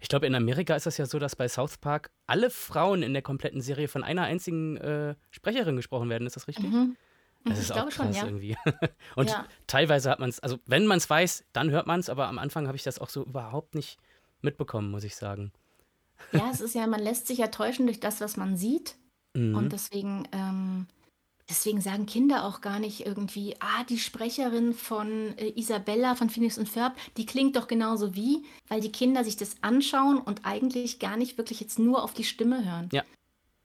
[0.00, 3.12] Ich glaube, in Amerika ist das ja so, dass bei South Park alle Frauen in
[3.12, 6.26] der kompletten Serie von einer einzigen äh, Sprecherin gesprochen werden.
[6.26, 6.66] Ist das richtig?
[6.66, 6.96] Mhm.
[7.44, 8.24] Das ich ist glaube auch schon, krass ja.
[8.24, 8.56] irgendwie.
[9.16, 9.46] Und Ja.
[9.66, 12.38] teilweise hat man es, also wenn man es weiß, dann hört man es, aber am
[12.38, 13.98] Anfang habe ich das auch so überhaupt nicht
[14.42, 15.52] mitbekommen, muss ich sagen.
[16.32, 18.96] Ja, es ist ja, man lässt sich ja täuschen durch das, was man sieht.
[19.34, 19.54] Mhm.
[19.54, 20.86] Und deswegen, ähm,
[21.48, 26.58] deswegen sagen Kinder auch gar nicht irgendwie, ah, die Sprecherin von äh, Isabella von Phoenix
[26.58, 30.98] und Ferb, die klingt doch genauso wie, weil die Kinder sich das anschauen und eigentlich
[30.98, 32.88] gar nicht wirklich jetzt nur auf die Stimme hören.
[32.92, 33.04] Ja.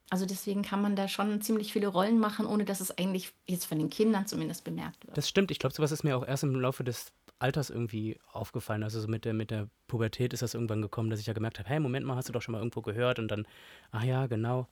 [0.09, 3.65] Also deswegen kann man da schon ziemlich viele Rollen machen, ohne dass es eigentlich jetzt
[3.65, 5.17] von den Kindern zumindest bemerkt wird.
[5.17, 5.49] Das stimmt.
[5.49, 8.83] Ich glaube, sowas ist mir auch erst im Laufe des Alters irgendwie aufgefallen.
[8.83, 11.57] Also so mit der, mit der Pubertät ist das irgendwann gekommen, dass ich ja gemerkt
[11.57, 13.47] habe, hey, Moment mal, hast du doch schon mal irgendwo gehört und dann,
[13.91, 14.67] ah ja, genau.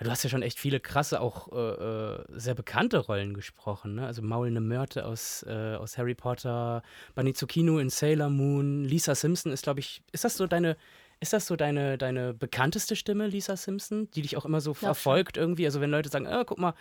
[0.00, 4.06] Du hast ja schon echt viele krasse, auch äh, äh, sehr bekannte Rollen gesprochen, ne?
[4.06, 6.82] Also Maulende Mörte aus, äh, aus Harry Potter,
[7.14, 10.76] Bunny Zucchino in Sailor Moon, Lisa Simpson ist, glaube ich, ist das so deine,
[11.20, 14.88] ist das so deine, deine bekannteste Stimme, Lisa Simpson, die dich auch immer so schon.
[14.88, 15.64] verfolgt irgendwie?
[15.64, 16.74] Also wenn Leute sagen, ah, guck mal,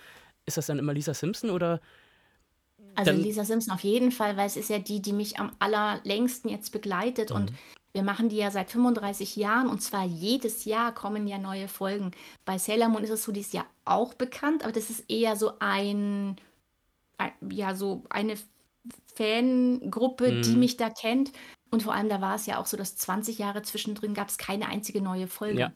[0.47, 1.81] ist das dann immer Lisa Simpson oder
[2.95, 6.49] Also Lisa Simpson auf jeden Fall, weil es ist ja die, die mich am allerlängsten
[6.49, 7.57] jetzt begleitet und Mhm.
[7.93, 12.11] Wir machen die ja seit 35 Jahren und zwar jedes Jahr kommen ja neue Folgen.
[12.43, 15.35] Bei Sailor Moon ist es so, die ist ja auch bekannt, aber das ist eher
[15.35, 16.35] so ein,
[17.17, 18.35] ein ja, so eine
[19.15, 20.59] Fangruppe, die Mhm.
[20.59, 21.31] mich da kennt.
[21.71, 24.37] Und vor allem, da war es ja auch so, dass 20 Jahre zwischendrin gab es
[24.37, 25.59] keine einzige neue Folge.
[25.59, 25.73] Ja.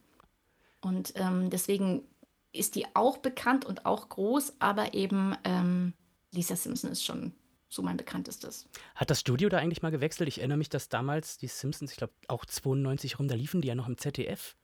[0.82, 2.04] Und ähm, deswegen
[2.52, 5.94] ist die auch bekannt und auch groß, aber eben ähm,
[6.32, 7.34] Lisa Simpson ist schon
[7.70, 8.68] so mein bekanntestes.
[8.96, 10.28] Hat das Studio da eigentlich mal gewechselt?
[10.30, 13.68] Ich erinnere mich, dass damals die Simpsons, ich glaube auch 92 rum, da liefen die
[13.68, 14.56] ja noch im ZDF.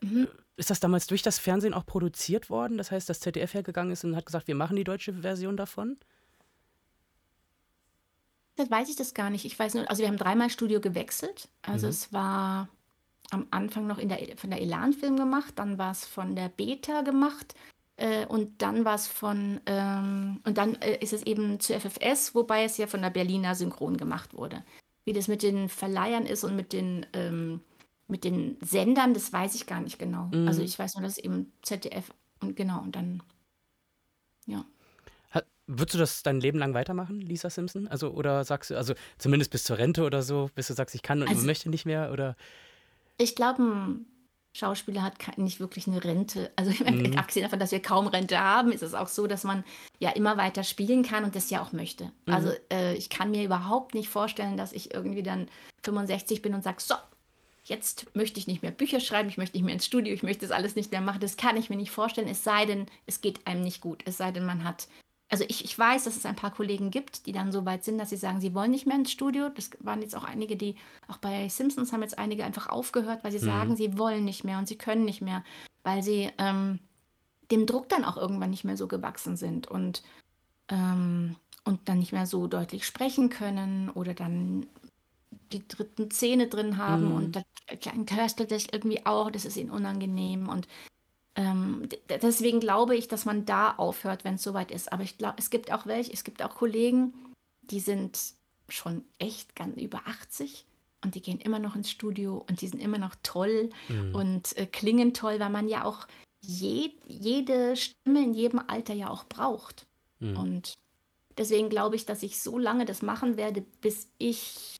[0.00, 0.28] Mhm.
[0.56, 2.78] Ist das damals durch das Fernsehen auch produziert worden?
[2.78, 5.96] Das heißt, das ZDF hergegangen ist und hat gesagt, wir machen die deutsche Version davon?
[8.56, 9.44] Das weiß ich das gar nicht.
[9.44, 11.48] Ich weiß nur, also wir haben dreimal Studio gewechselt.
[11.62, 11.90] Also Mhm.
[11.90, 12.68] es war
[13.30, 17.02] am Anfang noch in der, von der Elan-Film gemacht, dann war es von der Beta
[17.02, 17.54] gemacht
[17.96, 22.34] äh, und dann war es von, ähm, und dann äh, ist es eben zu FFS,
[22.34, 24.64] wobei es ja von der Berliner Synchron gemacht wurde.
[25.04, 27.60] Wie das mit den Verleihern ist und mit den, ähm,
[28.08, 30.30] mit den Sendern, das weiß ich gar nicht genau.
[30.32, 30.48] Mhm.
[30.48, 33.22] Also ich weiß nur, dass eben ZDF und genau, und dann,
[34.46, 34.64] ja.
[35.66, 37.88] Würdest du das dein Leben lang weitermachen, Lisa Simpson?
[37.88, 41.00] Also, oder sagst du, also zumindest bis zur Rente oder so, bis du sagst, ich
[41.00, 42.12] kann und Also- möchte nicht mehr?
[42.12, 42.36] Oder
[43.16, 43.96] Ich glaube,
[44.56, 46.52] Schauspieler hat nicht wirklich eine Rente.
[46.54, 47.18] Also Mhm.
[47.18, 49.64] abgesehen davon, dass wir kaum Rente haben, ist es auch so, dass man
[49.98, 52.04] ja immer weiter spielen kann und das ja auch möchte.
[52.26, 52.34] Mhm.
[52.34, 55.48] Also äh, ich kann mir überhaupt nicht vorstellen, dass ich irgendwie dann
[55.82, 56.94] 65 bin und sage, so,
[57.64, 60.46] jetzt möchte ich nicht mehr Bücher schreiben, ich möchte nicht mehr ins Studio, ich möchte
[60.46, 61.20] das alles nicht mehr machen.
[61.20, 64.02] Das kann ich mir nicht vorstellen, es sei denn, es geht einem nicht gut.
[64.04, 64.86] Es sei denn, man hat
[65.30, 67.98] also ich, ich weiß, dass es ein paar Kollegen gibt, die dann so weit sind,
[67.98, 69.48] dass sie sagen, sie wollen nicht mehr ins Studio.
[69.48, 70.76] Das waren jetzt auch einige, die,
[71.08, 73.44] auch bei Simpsons haben jetzt einige einfach aufgehört, weil sie Mhm.
[73.44, 75.44] sagen, sie wollen nicht mehr und sie können nicht mehr,
[75.82, 76.78] weil sie ähm,
[77.50, 80.02] dem Druck dann auch irgendwann nicht mehr so gewachsen sind und,
[80.68, 84.66] ähm, und dann nicht mehr so deutlich sprechen können oder dann
[85.52, 87.14] die dritten Zähne drin haben Mhm.
[87.14, 90.68] und dann köstelt das irgendwie auch, das ist ihnen unangenehm und
[91.36, 94.92] ähm, deswegen glaube ich, dass man da aufhört, wenn es soweit ist.
[94.92, 97.12] Aber ich glaube, es gibt auch welche, es gibt auch Kollegen,
[97.62, 98.18] die sind
[98.68, 100.64] schon echt ganz über 80
[101.04, 104.14] und die gehen immer noch ins Studio und die sind immer noch toll Mhm.
[104.14, 106.06] und äh, klingen toll, weil man ja auch
[106.40, 109.86] je, jede Stimme in jedem Alter ja auch braucht.
[110.20, 110.36] Mhm.
[110.36, 110.74] Und
[111.36, 114.76] deswegen glaube ich, dass ich so lange das machen werde, bis ich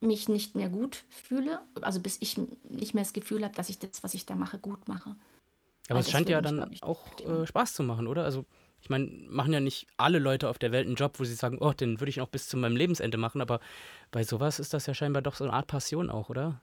[0.00, 1.60] mich nicht mehr gut fühle.
[1.80, 4.58] Also bis ich nicht mehr das Gefühl habe, dass ich das, was ich da mache,
[4.58, 5.16] gut mache.
[5.88, 8.24] Aber Weil es scheint ja dann auch äh, Spaß zu machen, oder?
[8.24, 8.44] Also
[8.80, 11.58] ich meine, machen ja nicht alle Leute auf der Welt einen Job, wo sie sagen,
[11.60, 13.60] oh, den würde ich noch bis zu meinem Lebensende machen, aber
[14.10, 16.60] bei sowas ist das ja scheinbar doch so eine Art Passion auch, oder?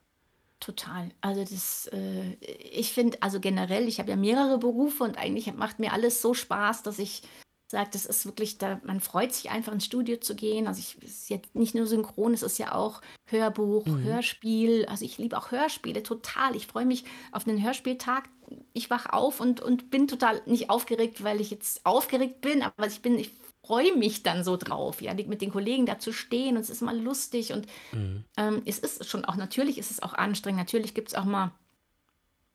[0.60, 1.10] Total.
[1.20, 5.78] Also das, äh, ich finde, also generell, ich habe ja mehrere Berufe und eigentlich macht
[5.78, 7.22] mir alles so Spaß, dass ich
[7.70, 10.66] sage, das ist wirklich, da, man freut sich einfach ins Studio zu gehen.
[10.66, 14.04] Also ich es ist jetzt nicht nur synchron, es ist ja auch Hörbuch, mhm.
[14.04, 14.86] Hörspiel.
[14.86, 16.54] Also ich liebe auch Hörspiele total.
[16.54, 18.28] Ich freue mich auf einen Hörspieltag.
[18.72, 22.86] Ich wach auf und, und bin total nicht aufgeregt, weil ich jetzt aufgeregt bin, aber
[22.86, 23.32] ich bin, ich
[23.64, 26.82] freue mich dann so drauf, ja, mit den Kollegen da zu stehen und es ist
[26.82, 28.24] mal lustig und mhm.
[28.36, 31.50] ähm, es ist schon auch, natürlich ist es auch anstrengend, natürlich gibt es auch mal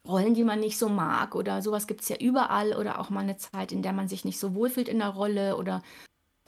[0.07, 3.21] Rollen, die man nicht so mag oder sowas gibt es ja überall oder auch mal
[3.21, 5.83] eine Zeit, in der man sich nicht so wohlfühlt in der Rolle oder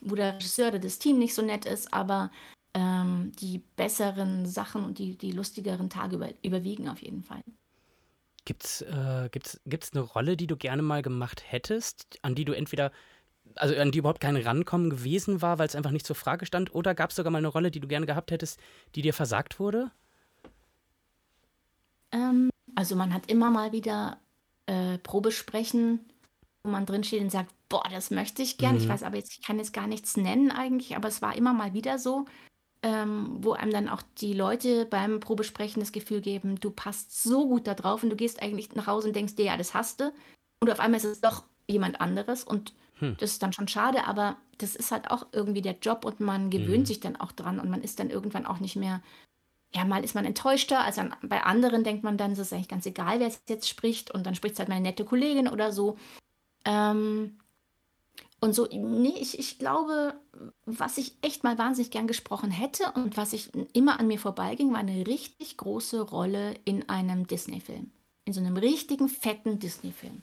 [0.02, 2.32] wo der Regisseur oder das Team nicht so nett ist, aber
[2.74, 7.44] ähm, die besseren Sachen und die, die lustigeren Tage über, überwiegen auf jeden Fall.
[8.46, 12.54] Gibt's, äh, gibt's, gibt's eine Rolle, die du gerne mal gemacht hättest, an die du
[12.54, 12.92] entweder
[13.56, 16.74] also an die überhaupt kein Rankommen gewesen war, weil es einfach nicht zur Frage stand?
[16.74, 18.60] Oder gab es sogar mal eine Rolle, die du gerne gehabt hättest,
[18.96, 19.92] die dir versagt wurde?
[22.12, 24.20] Ähm, also man hat immer mal wieder
[24.66, 26.00] äh, Probesprechen,
[26.64, 28.76] wo man drinsteht und sagt, boah, das möchte ich gern.
[28.76, 28.82] Mhm.
[28.82, 31.54] Ich weiß aber jetzt, ich kann jetzt gar nichts nennen eigentlich, aber es war immer
[31.54, 32.26] mal wieder so,
[32.82, 37.48] ähm, wo einem dann auch die Leute beim Probesprechen das Gefühl geben, du passt so
[37.48, 40.02] gut da drauf und du gehst eigentlich nach Hause und denkst dir, ja, das hast
[40.02, 40.14] du.
[40.62, 43.18] Und auf einmal ist es doch jemand anderes und hm.
[43.20, 46.50] Das ist dann schon schade, aber das ist halt auch irgendwie der Job und man
[46.50, 46.86] gewöhnt mhm.
[46.86, 49.02] sich dann auch dran und man ist dann irgendwann auch nicht mehr,
[49.76, 52.68] ja, mal ist man enttäuschter, als an, bei anderen denkt man dann, es ist eigentlich
[52.68, 55.72] ganz egal, wer es jetzt spricht und dann spricht es halt meine nette Kollegin oder
[55.72, 55.98] so.
[56.66, 57.40] Ähm,
[58.40, 60.16] und so, nee, ich, ich glaube,
[60.66, 64.72] was ich echt mal wahnsinnig gern gesprochen hätte und was ich immer an mir vorbeiging,
[64.74, 67.92] war eine richtig große Rolle in einem Disney-Film.
[68.26, 70.22] In so einem richtigen, fetten Disney-Film.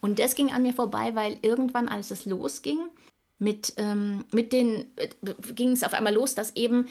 [0.00, 2.80] Und das ging an mir vorbei, weil irgendwann, als es losging,
[3.38, 5.08] mit, ähm, mit den, äh,
[5.54, 6.88] ging es auf einmal los, dass eben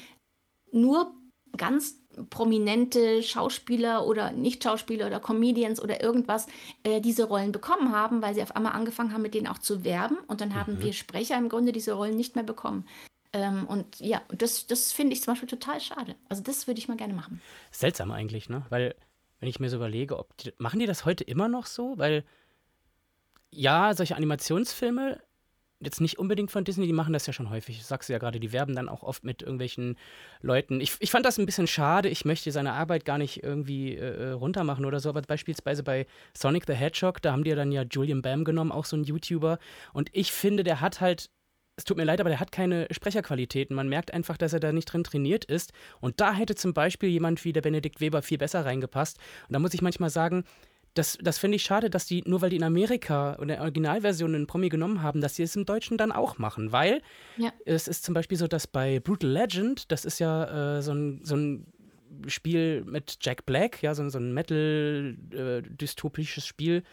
[0.72, 1.14] nur
[1.58, 1.96] ganz
[2.30, 6.48] prominente Schauspieler oder Nicht-Schauspieler oder Comedians oder irgendwas
[6.84, 9.84] äh, diese Rollen bekommen haben, weil sie auf einmal angefangen haben, mit denen auch zu
[9.84, 10.18] werben.
[10.28, 10.84] Und dann haben mhm.
[10.84, 12.88] wir Sprecher im Grunde diese Rollen nicht mehr bekommen.
[13.34, 16.16] Ähm, und ja, das, das finde ich zum Beispiel total schade.
[16.30, 17.42] Also das würde ich mal gerne machen.
[17.72, 18.66] Seltsam eigentlich, ne?
[18.70, 18.96] Weil,
[19.42, 21.98] wenn ich mir so überlege, ob die, machen die das heute immer noch so?
[21.98, 22.24] Weil
[23.52, 25.20] ja, solche Animationsfilme,
[25.86, 27.78] jetzt nicht unbedingt von Disney, die machen das ja schon häufig.
[27.78, 29.98] Ich sag's ja gerade, die werben dann auch oft mit irgendwelchen
[30.42, 30.82] Leuten.
[30.82, 32.10] Ich, ich fand das ein bisschen schade.
[32.10, 36.66] Ich möchte seine Arbeit gar nicht irgendwie äh, runtermachen oder so, aber beispielsweise bei Sonic
[36.68, 39.60] the Hedgehog, da haben die ja dann ja Julian Bam genommen, auch so ein YouTuber.
[39.94, 41.30] Und ich finde, der hat halt
[41.78, 43.76] es tut mir leid, aber der hat keine Sprecherqualitäten.
[43.76, 45.74] Man merkt einfach, dass er da nicht drin trainiert ist.
[46.00, 49.18] Und da hätte zum Beispiel jemand wie der Benedikt Weber viel besser reingepasst.
[49.48, 50.46] Und da muss ich manchmal sagen,
[50.96, 54.34] das, das finde ich schade, dass die, nur weil die in Amerika und der Originalversion
[54.34, 56.72] einen Promi genommen haben, dass sie es im Deutschen dann auch machen.
[56.72, 57.02] Weil
[57.38, 57.52] ja.
[57.66, 61.20] es ist zum Beispiel so, dass bei Brutal Legend, das ist ja äh, so, ein,
[61.24, 61.68] so ein
[62.28, 66.84] Spiel mit Jack Black, ja, so, so ein Metal-dystopisches äh, Spiel,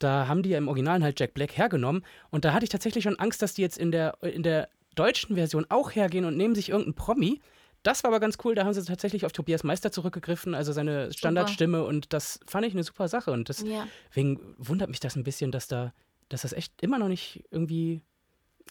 [0.00, 2.02] da haben die ja im Original halt Jack Black hergenommen.
[2.30, 5.36] Und da hatte ich tatsächlich schon Angst, dass die jetzt in der, in der deutschen
[5.36, 7.40] Version auch hergehen und nehmen sich irgendeinen Promi
[7.86, 11.12] das war aber ganz cool, da haben sie tatsächlich auf Tobias Meister zurückgegriffen, also seine
[11.12, 11.88] Standardstimme super.
[11.88, 14.42] und das fand ich eine super Sache und deswegen ja.
[14.58, 15.92] wundert mich das ein bisschen, dass da,
[16.28, 18.02] dass das echt immer noch nicht irgendwie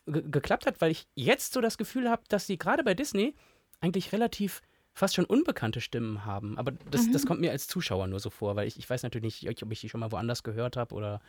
[0.06, 3.34] geklappt hat, weil ich jetzt so das Gefühl habe, dass sie gerade bei Disney
[3.80, 4.62] eigentlich relativ
[4.94, 6.58] fast schon unbekannte Stimmen haben.
[6.58, 7.14] Aber das, mhm.
[7.14, 9.72] das kommt mir als Zuschauer nur so vor, weil ich, ich weiß natürlich nicht, ob
[9.72, 11.22] ich die schon mal woanders gehört habe oder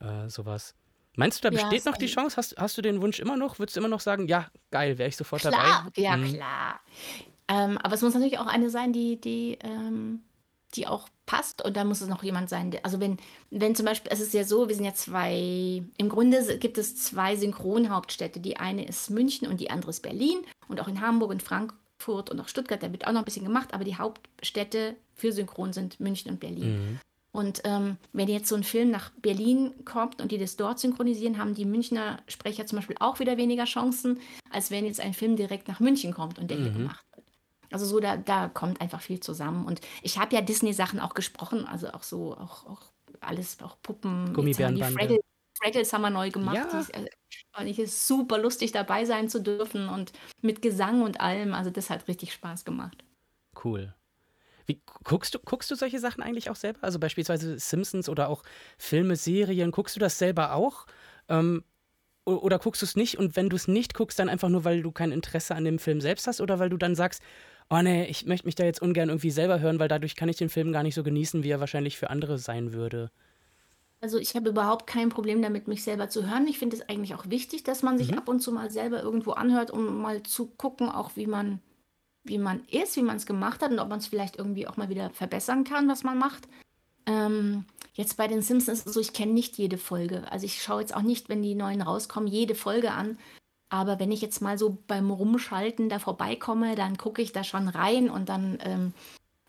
[0.00, 0.74] äh, sowas.
[1.18, 2.36] Meinst du, da besteht ja, noch die Chance?
[2.36, 3.58] Hast, hast du den Wunsch immer noch?
[3.58, 6.00] Würdest du immer noch sagen, ja, geil, wäre ich sofort klar, dabei?
[6.00, 6.32] Ja, mhm.
[6.32, 6.80] klar.
[7.48, 10.20] Ähm, aber es muss natürlich auch eine sein, die, die, ähm,
[10.76, 11.64] die auch passt.
[11.64, 12.70] Und da muss es noch jemand sein.
[12.70, 13.16] Der, also wenn,
[13.50, 16.96] wenn zum Beispiel, es ist ja so, wir sind ja zwei, im Grunde gibt es
[16.96, 18.38] zwei Synchronhauptstädte.
[18.38, 20.38] Die eine ist München und die andere ist Berlin.
[20.68, 23.44] Und auch in Hamburg und Frankfurt und auch Stuttgart, da wird auch noch ein bisschen
[23.44, 26.78] gemacht, aber die Hauptstädte für Synchron sind München und Berlin.
[26.78, 27.00] Mhm.
[27.38, 31.38] Und ähm, wenn jetzt so ein Film nach Berlin kommt und die das dort synchronisieren,
[31.38, 34.18] haben die Münchner Sprecher zum Beispiel auch wieder weniger Chancen,
[34.50, 36.78] als wenn jetzt ein Film direkt nach München kommt und der hier mhm.
[36.78, 37.24] gemacht wird.
[37.70, 39.66] Also so, da, da kommt einfach viel zusammen.
[39.66, 42.82] Und ich habe ja Disney-Sachen auch gesprochen, also auch so, auch, auch
[43.20, 44.34] alles, auch Puppen.
[44.34, 45.20] Gummibärenbande.
[45.62, 46.56] Fraggles haben wir neu gemacht.
[46.56, 46.68] Ja.
[46.72, 50.10] Das, also, ich ist super lustig dabei sein zu dürfen und
[50.42, 51.54] mit Gesang und allem.
[51.54, 53.04] Also das hat richtig Spaß gemacht.
[53.64, 53.94] Cool.
[54.68, 56.80] Wie, guckst, du, guckst du solche Sachen eigentlich auch selber?
[56.82, 58.42] Also beispielsweise Simpsons oder auch
[58.76, 60.86] Filme, Serien, guckst du das selber auch?
[61.28, 61.64] Ähm,
[62.26, 64.82] oder guckst du es nicht und wenn du es nicht guckst, dann einfach nur, weil
[64.82, 67.22] du kein Interesse an dem Film selbst hast oder weil du dann sagst,
[67.70, 70.36] oh nee, ich möchte mich da jetzt ungern irgendwie selber hören, weil dadurch kann ich
[70.36, 73.10] den Film gar nicht so genießen, wie er wahrscheinlich für andere sein würde.
[74.00, 76.46] Also ich habe überhaupt kein Problem damit, mich selber zu hören.
[76.46, 78.16] Ich finde es eigentlich auch wichtig, dass man sich Mhm.
[78.16, 81.60] ab und zu mal selber irgendwo anhört, um mal zu gucken, auch wie man,
[82.24, 84.76] wie man ist, wie man es gemacht hat und ob man es vielleicht irgendwie auch
[84.76, 86.48] mal wieder verbessern kann, was man macht.
[87.06, 90.30] Ähm, jetzt bei den Simpsons ist es so, ich kenne nicht jede Folge.
[90.30, 93.18] Also ich schaue jetzt auch nicht, wenn die neuen rauskommen, jede Folge an.
[93.70, 97.68] Aber wenn ich jetzt mal so beim Rumschalten da vorbeikomme, dann gucke ich da schon
[97.68, 98.94] rein und dann ähm,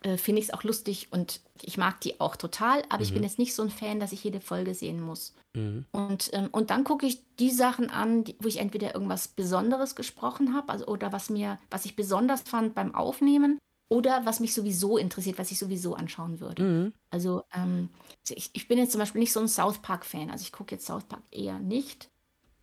[0.01, 3.19] äh, finde ich es auch lustig und ich mag die auch total, aber ich bin
[3.21, 3.27] Mhm.
[3.27, 5.33] jetzt nicht so ein Fan, dass ich jede Folge sehen muss.
[5.53, 5.85] Mhm.
[5.91, 9.95] Und, ähm, und dann gucke ich die Sachen an, die, wo ich entweder irgendwas Besonderes
[9.95, 13.59] gesprochen habe, also oder was mir, was ich besonders fand beim Aufnehmen,
[13.91, 16.61] oder was mich sowieso interessiert, was ich sowieso anschauen würde.
[16.63, 16.93] Mhm.
[17.09, 17.89] Also ähm,
[18.29, 20.85] ich, ich bin jetzt zum Beispiel nicht so ein South Park-Fan, also ich gucke jetzt
[20.85, 22.07] South Park eher nicht,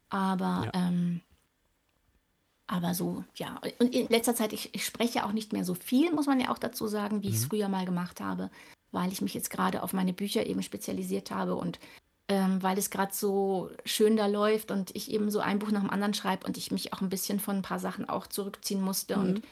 [0.08, 0.88] aber Ja.
[0.88, 1.20] ähm,
[2.66, 3.60] aber so, ja.
[3.78, 6.50] Und in letzter Zeit, ich, ich spreche auch nicht mehr so viel, muss man ja
[6.50, 7.48] auch dazu sagen, wie ich es Mhm.
[7.48, 8.50] früher mal gemacht habe,
[8.92, 11.78] weil ich mich jetzt gerade auf meine Bücher eben spezialisiert habe und
[12.28, 15.82] ähm, weil es gerade so schön da läuft und ich eben so ein Buch nach
[15.82, 18.80] dem anderen schreibe und ich mich auch ein bisschen von ein paar Sachen auch zurückziehen
[18.82, 19.16] musste.
[19.16, 19.22] Mhm.
[19.22, 19.42] Und,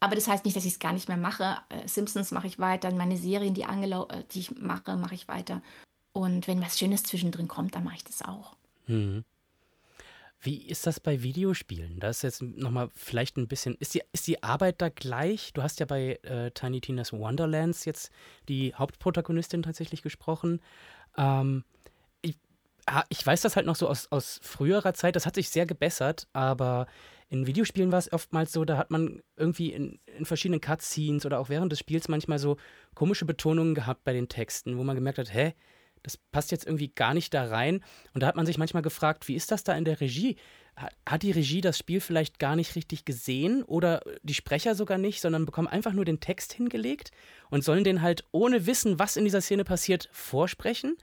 [0.00, 1.58] aber das heißt nicht, dass ich es gar nicht mehr mache.
[1.68, 5.28] Äh, Simpsons mache ich weiter, meine Serien, die, angelau äh, die ich mache, mache ich
[5.28, 5.60] weiter.
[6.12, 8.56] Und wenn was Schönes zwischendrin kommt, dann mache ich das auch.
[8.86, 9.24] Mhm.
[10.44, 12.00] Wie ist das bei Videospielen?
[12.00, 13.76] Da ist jetzt nochmal vielleicht ein bisschen.
[13.80, 15.54] Ist die, ist die Arbeit da gleich?
[15.54, 18.12] Du hast ja bei äh, Tiny Tina's Wonderlands jetzt
[18.50, 20.60] die Hauptprotagonistin tatsächlich gesprochen.
[21.16, 21.64] Ähm,
[22.20, 22.36] ich,
[22.84, 25.64] ah, ich weiß das halt noch so aus, aus früherer Zeit, das hat sich sehr
[25.64, 26.88] gebessert, aber
[27.30, 31.40] in Videospielen war es oftmals so, da hat man irgendwie in, in verschiedenen Cutscenes oder
[31.40, 32.58] auch während des Spiels manchmal so
[32.94, 35.54] komische Betonungen gehabt bei den Texten, wo man gemerkt hat, hä,
[36.04, 37.82] das passt jetzt irgendwie gar nicht da rein.
[38.12, 40.36] Und da hat man sich manchmal gefragt, wie ist das da in der Regie?
[40.76, 44.98] Ha- Hat die Regie das Spiel vielleicht gar nicht richtig gesehen oder die Sprecher sogar
[44.98, 47.10] nicht, sondern bekommen einfach nur den Text hingelegt
[47.50, 50.96] und sollen den halt ohne Wissen, was in dieser Szene passiert, vorsprechen?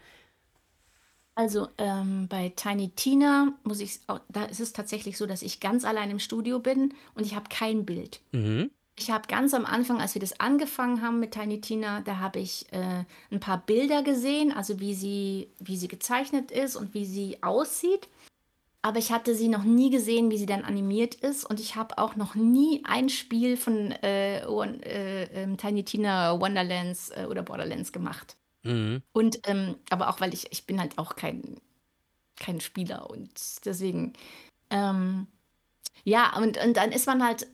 [1.35, 5.85] Also ähm, bei Tiny Tina muss ich, da ist es tatsächlich so, dass ich ganz
[5.85, 8.21] allein im Studio bin und ich habe kein Bild.
[8.31, 8.69] Mhm.
[8.97, 12.39] Ich habe ganz am Anfang, als wir das angefangen haben mit Tiny Tina, da habe
[12.39, 17.05] ich äh, ein paar Bilder gesehen, also wie sie, wie sie gezeichnet ist und wie
[17.05, 18.09] sie aussieht.
[18.83, 21.45] Aber ich hatte sie noch nie gesehen, wie sie dann animiert ist.
[21.45, 26.39] Und ich habe auch noch nie ein Spiel von äh, One, äh, ähm, Tiny Tina
[26.39, 28.35] Wonderlands äh, oder Borderlands gemacht.
[28.63, 29.03] Mhm.
[29.13, 31.57] Und ähm, aber auch, weil ich, ich bin halt auch kein,
[32.37, 33.29] kein Spieler und
[33.65, 34.13] deswegen,
[34.71, 35.27] ähm,
[36.03, 37.47] ja, und, und dann ist man halt,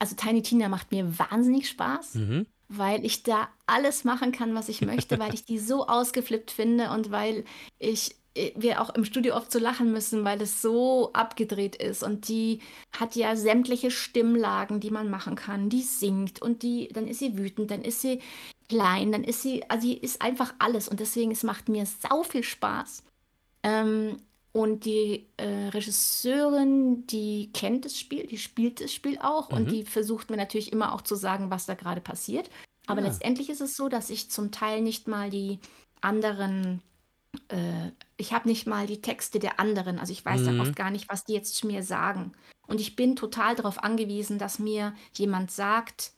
[0.00, 2.46] also Tiny Tina macht mir wahnsinnig Spaß, Mhm.
[2.68, 6.90] weil ich da alles machen kann, was ich möchte, weil ich die so ausgeflippt finde
[6.90, 7.44] und weil
[7.78, 12.02] ich äh, wir auch im Studio oft so lachen müssen, weil es so abgedreht ist
[12.02, 12.60] und die
[12.96, 15.68] hat ja sämtliche Stimmlagen, die man machen kann.
[15.68, 18.20] Die singt und die, dann ist sie wütend, dann ist sie
[18.68, 22.22] klein, dann ist sie, also sie ist einfach alles und deswegen es macht mir sau
[22.22, 23.02] viel Spaß.
[23.64, 24.16] Ähm,
[24.52, 29.56] und die äh, Regisseurin, die kennt das Spiel, die spielt das Spiel auch Mhm.
[29.56, 32.50] und die versucht mir natürlich immer auch zu sagen, was da gerade passiert.
[32.86, 33.06] Aber Ja.
[33.08, 35.60] letztendlich ist es so, dass ich zum Teil nicht mal die
[36.00, 36.82] anderen,
[37.48, 39.98] äh, ich habe nicht mal die Texte der anderen.
[39.98, 40.60] Also ich weiß dann Mhm.
[40.62, 42.32] oft gar nicht, was die jetzt zu mir sagen.
[42.66, 46.12] Und ich bin total darauf angewiesen, dass mir jemand sagt,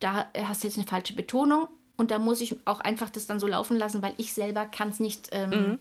[0.00, 1.68] da hast du jetzt eine falsche Betonung.
[1.96, 4.88] Und da muss ich auch einfach das dann so laufen lassen, weil ich selber kann
[4.88, 5.78] es nicht, ähm, Mhm.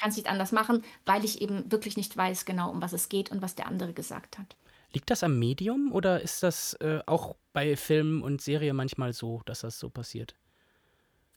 [0.00, 3.30] Kann's nicht anders machen, weil ich eben wirklich nicht weiß genau, um was es geht
[3.30, 4.56] und was der andere gesagt hat.
[4.92, 9.40] Liegt das am Medium oder ist das äh, auch bei Filmen und Serien manchmal so,
[9.46, 10.34] dass das so passiert?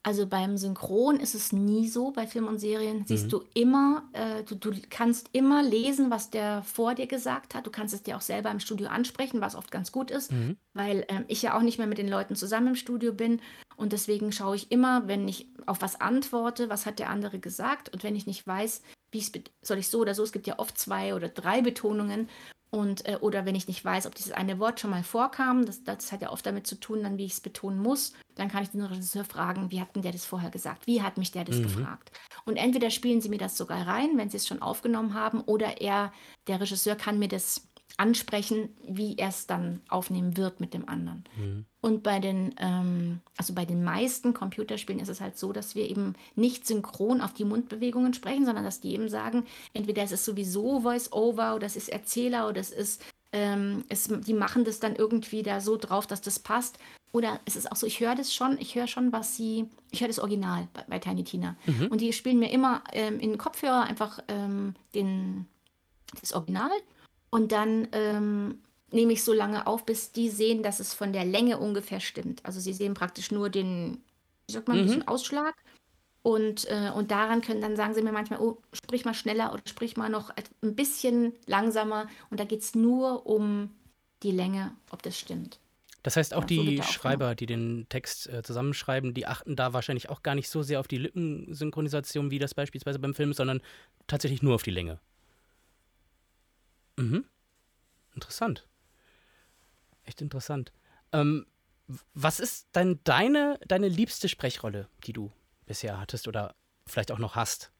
[0.05, 3.29] Also beim Synchron ist es nie so, bei Filmen und Serien siehst Mhm.
[3.29, 7.65] du immer, äh, du, du kannst immer lesen, was der vor dir gesagt hat.
[7.65, 10.57] Du kannst es dir auch selber im Studio ansprechen, was oft ganz gut ist, Mhm.
[10.73, 13.39] weil ähm, ich ja auch nicht mehr mit den Leuten zusammen im Studio bin.
[13.75, 17.89] Und deswegen schaue ich immer, wenn ich auf was antworte, was hat der andere gesagt.
[17.89, 18.81] Und wenn ich nicht weiß,
[19.11, 21.61] wie ich es soll ich so oder so, es gibt ja oft zwei oder drei
[21.61, 22.29] Betonungen.
[22.71, 25.83] Und, äh, oder wenn ich nicht weiß, ob dieses eine Wort schon mal vorkam, das,
[25.83, 28.63] das hat ja oft damit zu tun, dann wie ich es betonen muss, dann kann
[28.63, 30.87] ich den Regisseur fragen, wie hat denn der das vorher gesagt?
[30.87, 31.63] Wie hat mich der das Mhm.
[31.63, 32.11] gefragt?
[32.45, 35.81] Und entweder spielen sie mir das sogar rein, wenn sie es schon aufgenommen haben, oder
[35.81, 36.11] er,
[36.47, 41.23] der Regisseur kann mir das ansprechen, wie er es dann aufnehmen wird mit dem anderen.
[41.37, 41.65] Mhm.
[41.81, 45.89] Und bei den, ähm, also bei den meisten Computerspielen ist es halt so, dass wir
[45.89, 50.25] eben nicht synchron auf die Mundbewegungen sprechen, sondern dass die eben sagen, entweder es ist
[50.25, 54.95] sowieso Voice-Over oder es ist Erzähler oder es ist, ähm, es, die machen das dann
[54.95, 56.79] irgendwie da so drauf, dass das passt.
[57.11, 60.01] Oder es ist auch so, ich höre das schon, ich höre schon, was sie, ich
[60.01, 61.55] höre das Original bei, bei Tiny Tina.
[61.67, 61.87] Mhm.
[61.87, 65.45] Und die spielen mir immer ähm, in den Kopfhörer einfach ähm, den,
[66.19, 66.71] das Original.
[67.33, 68.59] Und dann ähm,
[68.91, 72.45] nehme ich so lange auf, bis die sehen, dass es von der Länge ungefähr stimmt.
[72.45, 74.03] Also sie sehen praktisch nur den,
[74.45, 74.83] wie sagt man, mhm.
[74.83, 75.55] diesen Ausschlag.
[76.21, 79.63] Und, äh, und daran können, dann sagen sie mir manchmal, oh, sprich mal schneller oder
[79.65, 80.29] sprich mal noch
[80.61, 82.07] ein bisschen langsamer.
[82.29, 83.71] Und da geht es nur um
[84.21, 85.59] die Länge, ob das stimmt.
[86.03, 89.73] Das heißt, auch ja, die so Schreiber, die den Text äh, zusammenschreiben, die achten da
[89.73, 93.37] wahrscheinlich auch gar nicht so sehr auf die Lippensynchronisation, wie das beispielsweise beim Film ist,
[93.37, 93.59] sondern
[94.05, 94.99] tatsächlich nur auf die Länge.
[96.97, 97.25] Mhm.
[98.13, 98.67] Interessant.
[100.03, 100.71] Echt interessant.
[101.11, 101.45] Ähm,
[102.13, 105.31] was ist denn deine, deine liebste Sprechrolle, die du
[105.65, 106.55] bisher hattest oder
[106.87, 107.71] vielleicht auch noch hast?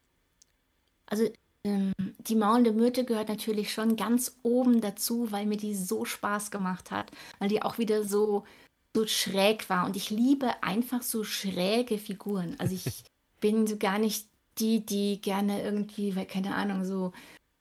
[1.06, 1.30] Also
[1.66, 6.52] ähm, die maulende Myrte gehört natürlich schon ganz oben dazu, weil mir die so Spaß
[6.52, 8.46] gemacht hat, weil die auch wieder so,
[8.94, 9.86] so schräg war.
[9.86, 12.56] Und ich liebe einfach so schräge Figuren.
[12.60, 13.04] Also ich
[13.40, 14.28] bin so gar nicht
[14.60, 17.12] die, die gerne irgendwie, keine Ahnung, so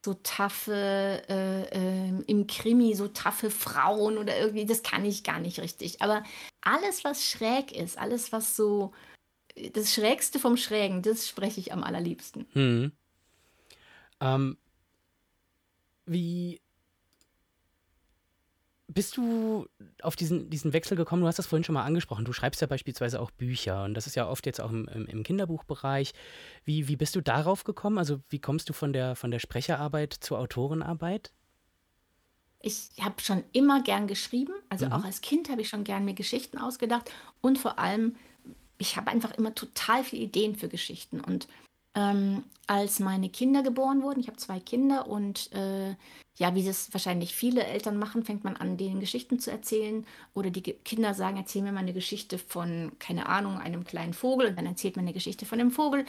[0.05, 5.39] so taffe, äh, äh, im Krimi so taffe Frauen oder irgendwie, das kann ich gar
[5.39, 6.03] nicht richtig.
[6.03, 6.25] Aber
[6.61, 8.93] alles, was schräg ist, alles, was so,
[9.75, 12.47] das Schrägste vom Schrägen, das spreche ich am allerliebsten.
[12.53, 12.93] Hm.
[14.21, 14.57] Ähm,
[16.07, 16.62] wie
[18.93, 19.67] bist du
[20.03, 21.23] auf diesen, diesen Wechsel gekommen?
[21.23, 22.25] Du hast das vorhin schon mal angesprochen.
[22.25, 25.23] Du schreibst ja beispielsweise auch Bücher und das ist ja oft jetzt auch im, im,
[25.23, 26.13] Kinderbuchbereich.
[26.65, 27.99] Wie, wie bist du darauf gekommen?
[27.99, 31.33] Also wie kommst du von der, von der Sprecherarbeit zur Autorenarbeit?
[32.61, 34.55] Ich habe schon immer gern geschrieben.
[34.69, 34.93] Also mhm.
[34.93, 38.17] auch als Kind habe ich schon gern mir Geschichten ausgedacht und vor allem,
[38.79, 41.49] ich habe einfach immer total viele Ideen für Geschichten und
[41.95, 44.21] ähm, als meine Kinder geboren wurden.
[44.21, 45.95] Ich habe zwei Kinder und äh,
[46.37, 50.07] ja, wie das wahrscheinlich viele Eltern machen, fängt man an, denen Geschichten zu erzählen.
[50.35, 54.49] Oder die Kinder sagen, erzähl mir mal eine Geschichte von, keine Ahnung, einem kleinen Vogel.
[54.49, 56.01] Und dann erzählt man eine Geschichte von dem Vogel.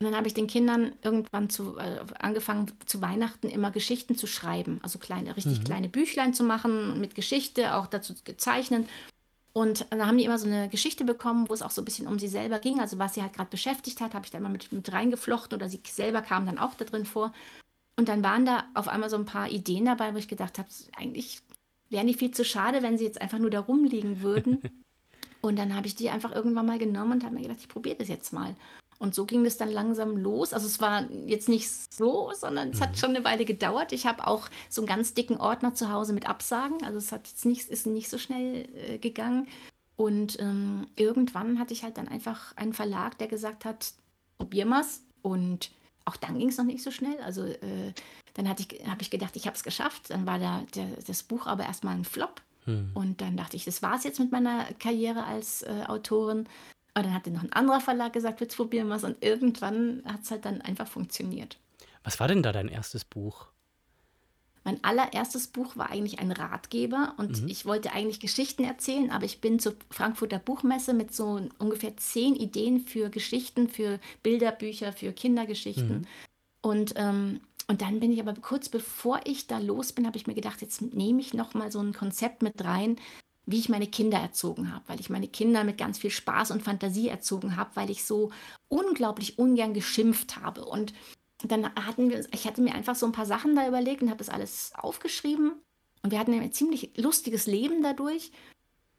[0.00, 4.26] Und dann habe ich den Kindern irgendwann zu, äh, angefangen, zu Weihnachten immer Geschichten zu
[4.26, 4.78] schreiben.
[4.82, 5.64] Also kleine, richtig mhm.
[5.64, 8.86] kleine Büchlein zu machen mit Geschichte, auch dazu gezeichnen.
[9.56, 12.08] Und dann haben die immer so eine Geschichte bekommen, wo es auch so ein bisschen
[12.08, 12.80] um sie selber ging.
[12.80, 15.68] Also was sie halt gerade beschäftigt hat, habe ich da immer mit, mit reingeflochten oder
[15.68, 17.32] sie selber kam dann auch da drin vor.
[17.96, 20.68] Und dann waren da auf einmal so ein paar Ideen dabei, wo ich gedacht habe,
[20.96, 21.40] eigentlich
[21.88, 24.60] wären die viel zu schade, wenn sie jetzt einfach nur da rumliegen würden.
[25.40, 27.96] und dann habe ich die einfach irgendwann mal genommen und habe mir gedacht, ich probiere
[27.96, 28.56] das jetzt mal.
[29.04, 30.54] Und so ging das dann langsam los.
[30.54, 32.84] Also es war jetzt nicht so, sondern es mhm.
[32.84, 33.92] hat schon eine Weile gedauert.
[33.92, 36.82] Ich habe auch so einen ganz dicken Ordner zu Hause mit Absagen.
[36.82, 39.46] Also es hat jetzt nicht, ist nicht so schnell äh, gegangen.
[39.96, 43.92] Und ähm, irgendwann hatte ich halt dann einfach einen Verlag, der gesagt hat,
[44.38, 45.02] probier mal's.
[45.20, 45.70] Und
[46.06, 47.20] auch dann ging es noch nicht so schnell.
[47.20, 47.92] Also äh,
[48.32, 48.62] dann habe
[49.00, 50.08] ich gedacht, ich habe es geschafft.
[50.08, 52.40] Dann war da der, das Buch aber erstmal ein Flop.
[52.64, 52.92] Hm.
[52.94, 56.48] Und dann dachte ich, das war es jetzt mit meiner Karriere als äh, Autorin.
[56.96, 59.04] Und dann hat noch ein anderer Verlag gesagt, jetzt probieren wir es.
[59.04, 61.58] Und irgendwann hat es halt dann einfach funktioniert.
[62.04, 63.48] Was war denn da dein erstes Buch?
[64.64, 67.48] Mein allererstes Buch war eigentlich ein Ratgeber und mhm.
[67.48, 72.34] ich wollte eigentlich Geschichten erzählen, aber ich bin zur Frankfurter Buchmesse mit so ungefähr zehn
[72.34, 75.98] Ideen für Geschichten, für Bilderbücher, für Kindergeschichten.
[75.98, 76.06] Mhm.
[76.62, 80.26] Und, ähm, und dann bin ich aber kurz bevor ich da los bin, habe ich
[80.26, 82.96] mir gedacht, jetzt nehme ich noch mal so ein Konzept mit rein,
[83.46, 86.62] wie ich meine Kinder erzogen habe, weil ich meine Kinder mit ganz viel Spaß und
[86.62, 88.30] Fantasie erzogen habe, weil ich so
[88.68, 90.64] unglaublich ungern geschimpft habe.
[90.64, 90.94] Und
[91.42, 94.18] dann hatten wir, ich hatte mir einfach so ein paar Sachen da überlegt und habe
[94.18, 95.52] das alles aufgeschrieben.
[96.02, 98.30] Und wir hatten ein ziemlich lustiges Leben dadurch.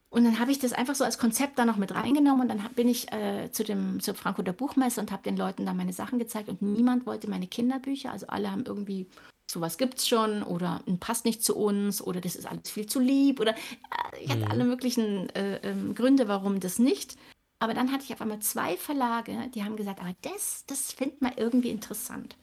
[0.10, 2.74] Und dann habe ich das einfach so als Konzept da noch mit reingenommen und dann
[2.74, 6.20] bin ich äh, zu dem, zur Frankfurter Buchmesse und habe den Leuten da meine Sachen
[6.20, 8.12] gezeigt und niemand wollte meine Kinderbücher.
[8.12, 9.08] Also alle haben irgendwie
[9.50, 13.40] sowas es schon oder passt nicht zu uns oder das ist alles viel zu lieb
[13.40, 14.52] oder äh, ich hatte mhm.
[14.52, 17.16] alle möglichen äh, äh, Gründe, warum das nicht.
[17.60, 21.22] Aber dann hatte ich auf einmal zwei Verlage, die haben gesagt, aber das, das findet
[21.22, 22.36] man irgendwie interessant.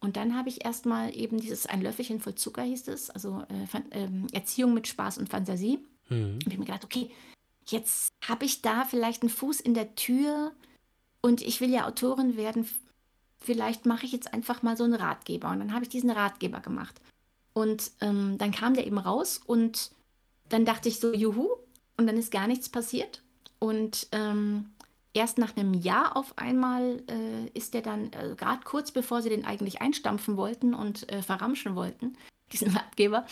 [0.00, 3.78] Und dann habe ich erstmal eben dieses Ein Löffelchen voll Zucker hieß es, also äh,
[3.92, 5.78] ähm, Erziehung mit Spaß und Fantasie.
[6.08, 6.34] Mhm.
[6.34, 7.10] Und ich habe mir gedacht, okay,
[7.66, 10.52] jetzt habe ich da vielleicht einen Fuß in der Tür
[11.20, 12.68] und ich will ja Autorin werden
[13.42, 15.50] vielleicht mache ich jetzt einfach mal so einen Ratgeber.
[15.50, 17.00] Und dann habe ich diesen Ratgeber gemacht.
[17.52, 19.90] Und ähm, dann kam der eben raus und
[20.48, 21.48] dann dachte ich so, juhu,
[21.96, 23.22] und dann ist gar nichts passiert.
[23.58, 24.70] Und ähm,
[25.14, 29.28] erst nach einem Jahr auf einmal äh, ist der dann, äh, gerade kurz bevor sie
[29.28, 32.16] den eigentlich einstampfen wollten und äh, verramschen wollten,
[32.52, 33.26] diesen Ratgeber,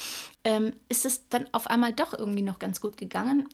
[0.45, 3.49] ähm, ist es dann auf einmal doch irgendwie noch ganz gut gegangen,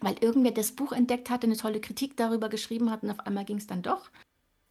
[0.00, 3.44] weil irgendwer das Buch entdeckt hatte, eine tolle Kritik darüber geschrieben hat und auf einmal
[3.44, 4.10] ging es dann doch.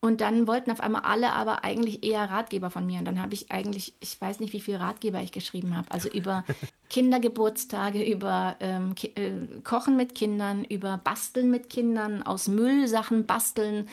[0.07, 2.99] Und dann wollten auf einmal alle aber eigentlich eher Ratgeber von mir.
[2.99, 5.91] Und dann habe ich eigentlich, ich weiß nicht, wie viele Ratgeber ich geschrieben habe.
[5.91, 6.45] Also über
[6.89, 13.25] Kindergeburtstage, über ähm, Ki äh, Kochen mit Kindern, über Basteln mit Kindern, aus Müll Sachen
[13.25, 13.89] basteln.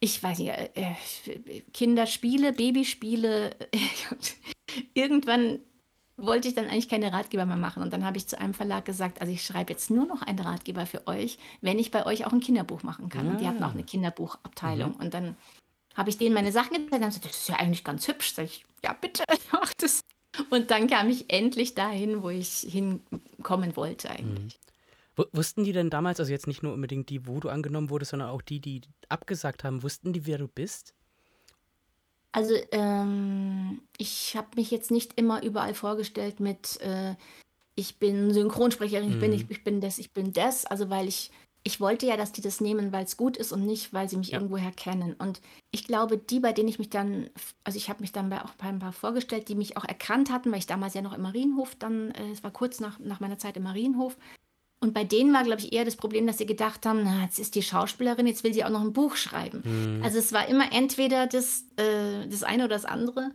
[0.00, 3.56] Ich weiß nicht, äh, äh Kinderspiele, Babyspiele.
[4.92, 5.60] irgendwann
[6.16, 7.82] wollte ich dann eigentlich keine Ratgeber mehr machen.
[7.82, 10.38] Und dann habe ich zu einem Verlag gesagt, also ich schreibe jetzt nur noch einen
[10.38, 13.28] Ratgeber für euch, wenn ich bei euch auch ein Kinderbuch machen kann.
[13.28, 14.92] Und die hatten auch eine Kinderbuchabteilung.
[14.92, 15.00] Mhm.
[15.00, 15.36] Und dann
[15.94, 18.34] habe ich denen meine Sachen gezeigt und haben gesagt, das ist ja eigentlich ganz hübsch.
[18.34, 20.00] Sag ich, ja bitte, mach das.
[20.50, 24.58] Und dann kam ich endlich dahin, wo ich hinkommen wollte eigentlich.
[25.16, 28.10] W wussten die denn damals, also jetzt nicht nur unbedingt die, wo du angenommen wurdest,
[28.10, 30.94] sondern auch die, die abgesagt haben, wussten die, wer du bist?
[32.34, 37.14] Also ähm, ich habe mich jetzt nicht immer überall vorgestellt mit, äh,
[37.76, 39.36] ich bin Synchronsprecherin, ich bin Mhm.
[39.36, 40.66] ich, ich bin das, ich bin das.
[40.66, 41.30] Also weil ich,
[41.62, 44.16] ich wollte ja, dass die das nehmen, weil es gut ist und nicht, weil sie
[44.16, 44.38] mich Ja.
[44.38, 45.14] irgendwoher kennen.
[45.14, 47.30] Und ich glaube, die, bei denen ich mich dann,
[47.64, 50.30] also ich habe mich dann bei, auch bei ein paar vorgestellt, die mich auch erkannt
[50.32, 53.20] hatten, weil ich damals ja noch im Marienhof dann, äh, es war kurz nach, nach
[53.20, 54.16] meiner Zeit im Marienhof.
[54.84, 57.38] Und bei denen war, glaube ich, eher das Problem, dass sie gedacht haben, na, jetzt
[57.38, 59.62] ist die Schauspielerin, jetzt will sie auch noch ein Buch schreiben.
[59.64, 60.02] Mhm.
[60.04, 63.30] Also es war immer entweder das, äh, das eine oder das andere,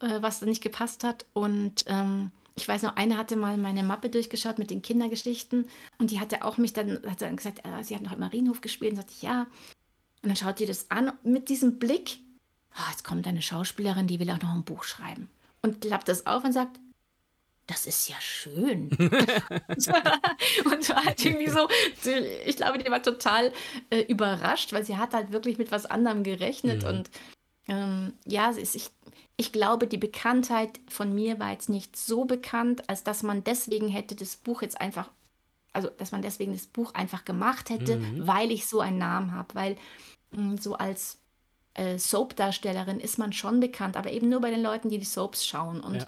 [0.00, 1.26] äh, was dann nicht gepasst hat.
[1.34, 5.66] Und ähm, ich weiß noch, eine hatte mal meine Mappe durchgeschaut mit den Kindergeschichten
[5.98, 8.62] und die hatte auch mich dann, hat dann gesagt, äh, sie hat noch im Marienhof
[8.62, 9.42] gespielt und sagte, ja.
[10.22, 12.20] Und dann schaut die das an mit diesem Blick,
[12.72, 15.28] ah, jetzt kommt eine Schauspielerin, die will auch noch ein Buch schreiben.
[15.60, 16.80] Und klappt das auf und sagt,
[17.66, 18.90] das ist ja schön.
[18.98, 21.68] und war halt irgendwie so,
[22.44, 23.52] ich glaube, die war total
[23.90, 26.82] äh, überrascht, weil sie hat halt wirklich mit was anderem gerechnet.
[26.82, 26.88] Mhm.
[26.88, 27.10] Und
[27.68, 28.90] ähm, ja, ist, ich,
[29.36, 33.88] ich glaube, die Bekanntheit von mir war jetzt nicht so bekannt, als dass man deswegen
[33.88, 35.10] hätte das Buch jetzt einfach,
[35.72, 38.26] also dass man deswegen das Buch einfach gemacht hätte, Mhm.
[38.26, 39.54] weil ich so einen Namen habe.
[39.54, 39.76] Weil
[40.30, 41.18] mh, so als
[41.74, 45.44] äh, Soap-Darstellerin ist man schon bekannt, aber eben nur bei den Leuten, die die Soaps
[45.44, 45.80] schauen.
[45.80, 46.06] Und Ja.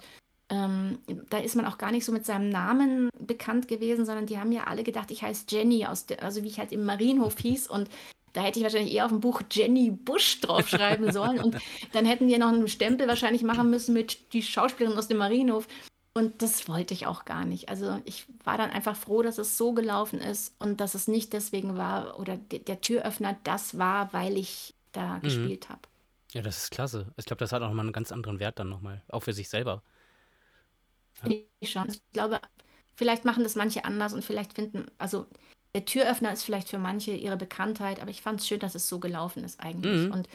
[0.49, 4.37] Ähm, da ist man auch gar nicht so mit seinem Namen bekannt gewesen, sondern die
[4.39, 7.37] haben ja alle gedacht, ich heiße Jenny, aus der, also wie ich halt im Marienhof
[7.37, 7.67] hieß.
[7.67, 7.87] Und
[8.33, 11.39] da hätte ich wahrscheinlich eher auf dem Buch Jenny Busch draufschreiben sollen.
[11.39, 11.57] Und
[11.93, 15.67] dann hätten wir noch einen Stempel wahrscheinlich machen müssen mit die Schauspielerin aus dem Marienhof.
[16.13, 17.69] Und das wollte ich auch gar nicht.
[17.69, 21.33] Also ich war dann einfach froh, dass es so gelaufen ist und dass es nicht
[21.33, 25.81] deswegen war oder de- der Türöffner das war, weil ich da gespielt habe.
[26.33, 27.07] Ja, das ist klasse.
[27.15, 29.49] Ich glaube, das hat auch nochmal einen ganz anderen Wert dann nochmal, auch für sich
[29.49, 29.83] selber.
[31.25, 31.89] Ich schon.
[31.89, 32.39] Ich glaube,
[32.95, 35.25] vielleicht machen das manche anders und vielleicht finden, also
[35.75, 38.89] der Türöffner ist vielleicht für manche ihre Bekanntheit, aber ich fand es schön, dass es
[38.89, 40.07] so gelaufen ist eigentlich.
[40.07, 40.11] Mhm.
[40.11, 40.29] Und,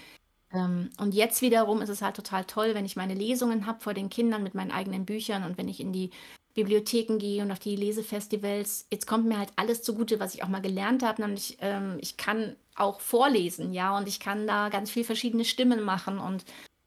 [0.52, 3.94] ähm, und jetzt wiederum ist es halt total toll, wenn ich meine Lesungen habe vor
[3.94, 6.10] den Kindern mit meinen eigenen Büchern und wenn ich in die
[6.54, 8.86] Bibliotheken gehe und auf die Lesefestivals.
[8.90, 12.16] Jetzt kommt mir halt alles zugute, was ich auch mal gelernt habe, nämlich ähm, ich
[12.16, 16.44] kann auch vorlesen, ja, und ich kann da ganz viel verschiedene Stimmen machen und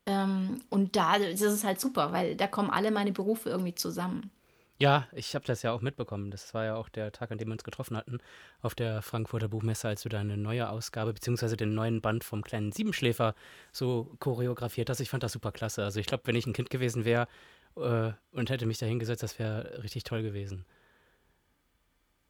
[0.07, 4.31] ähm, und da ist es halt super, weil da kommen alle meine Berufe irgendwie zusammen.
[4.79, 6.31] Ja, ich habe das ja auch mitbekommen.
[6.31, 8.19] Das war ja auch der Tag, an dem wir uns getroffen hatten,
[8.61, 12.71] auf der Frankfurter Buchmesse, als du deine neue Ausgabe, beziehungsweise den neuen Band vom kleinen
[12.71, 13.35] Siebenschläfer
[13.71, 14.99] so choreografiert hast.
[14.99, 15.83] Ich fand das super klasse.
[15.83, 17.27] Also ich glaube, wenn ich ein Kind gewesen wäre
[17.75, 20.63] äh, und hätte mich da hingesetzt, das wäre richtig toll gewesen.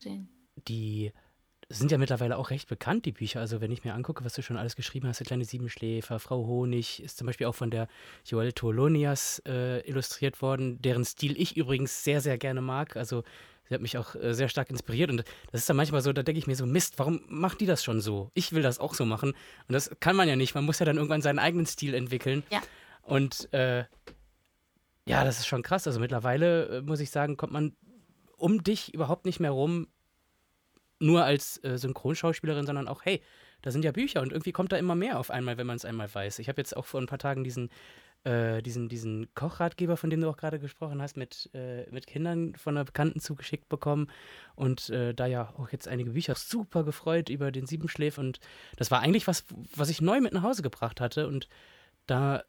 [0.02, 0.30] Schön.
[0.68, 1.12] Die
[1.70, 3.42] sind ja mittlerweile auch recht bekannt, die Bücher.
[3.42, 6.46] Also wenn ich mir angucke, was du schon alles geschrieben hast, der kleine Siebenschläfer, Frau
[6.46, 7.88] Honig, ist zum Beispiel auch von der
[8.26, 12.96] Joelle Tolonias äh, illustriert worden, deren Stil ich übrigens sehr, sehr gerne mag.
[12.96, 13.24] Also
[13.68, 15.10] sie hat mich auch äh, sehr stark inspiriert.
[15.10, 17.66] Und das ist dann manchmal so, da denke ich mir so, Mist, warum macht die
[17.66, 18.32] das schon so?
[18.34, 19.32] Ich will das auch so machen.
[19.32, 20.56] Und das kann man ja nicht.
[20.56, 22.44] Man muss ja dann irgendwann seinen eigenen Stil entwickeln.
[22.50, 22.62] Ja.
[23.02, 23.84] Und äh,
[25.06, 25.86] ja, das ist schon krass.
[25.86, 27.76] Also mittlerweile, äh, muss ich sagen, kommt man
[28.38, 29.88] um dich überhaupt nicht mehr rum,
[31.00, 33.22] nur als äh, Synchronschauspielerin, sondern auch, hey,
[33.62, 35.86] da sind ja Bücher und irgendwie kommt da immer mehr auf einmal, wenn man es
[35.86, 36.40] einmal weiß.
[36.40, 37.70] Ich habe jetzt auch vor ein paar Tagen diesen,
[38.24, 42.56] äh, diesen, diesen Kochratgeber, von dem du auch gerade gesprochen hast, mit, äh, mit Kindern
[42.56, 44.10] von einer Bekannten zugeschickt bekommen
[44.56, 48.40] und äh, da ja auch jetzt einige Bücher super gefreut über den Siebenschläf und
[48.76, 49.46] das war eigentlich was,
[49.76, 51.48] was ich neu mit nach Hause gebracht hatte und
[52.06, 52.44] da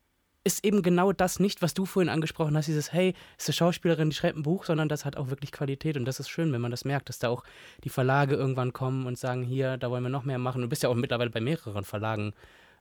[0.45, 4.11] ist eben genau das nicht, was du vorhin angesprochen hast, dieses, hey, ist eine Schauspielerin,
[4.11, 6.61] die schreibt ein Buch, sondern das hat auch wirklich Qualität und das ist schön, wenn
[6.61, 7.45] man das merkt, dass da auch
[7.84, 10.62] die Verlage irgendwann kommen und sagen, hier, da wollen wir noch mehr machen.
[10.62, 12.32] Du bist ja auch mittlerweile bei mehreren Verlagen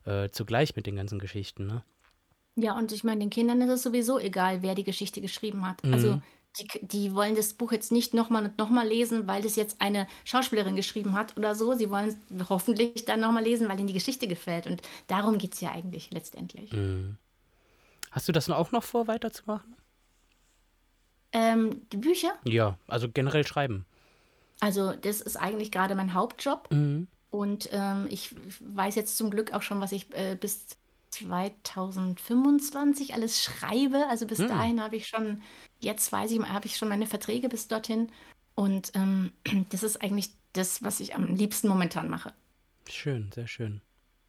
[0.05, 1.83] äh, zugleich mit den ganzen Geschichten, ne?
[2.59, 5.83] Ja, und ich meine, den Kindern ist es sowieso egal, wer die Geschichte geschrieben hat.
[5.83, 5.93] Mhm.
[5.93, 6.21] Also
[6.59, 10.07] die, die wollen das Buch jetzt nicht nochmal und nochmal lesen, weil das jetzt eine
[10.25, 11.73] Schauspielerin geschrieben hat oder so.
[11.75, 14.65] Sie wollen es hoffentlich dann nochmal lesen, weil ihnen die Geschichte gefällt.
[14.65, 16.73] Und darum geht es ja eigentlich letztendlich.
[16.73, 17.17] Mhm.
[18.11, 19.75] Hast du das auch noch vor, weiterzumachen?
[21.33, 23.85] Ähm, die Bücher, Ja, also generell schreiben.
[24.59, 26.71] also das ist eigentlich gerade mein Hauptjob.
[26.71, 27.07] Mhm.
[27.29, 30.65] Und ähm, ich weiß jetzt zum Glück auch schon, was ich äh, bis
[31.11, 34.07] 2025 alles schreibe.
[34.09, 34.47] Also bis Hm.
[34.47, 35.41] dahin habe ich schon,
[35.79, 38.09] jetzt weiß ich, habe ich schon meine Verträge bis dorthin.
[38.55, 39.31] Und ähm,
[39.69, 42.33] das ist eigentlich das, was ich am liebsten momentan mache.
[42.89, 43.81] Schön, sehr schön.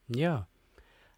[0.08, 0.48] Ja.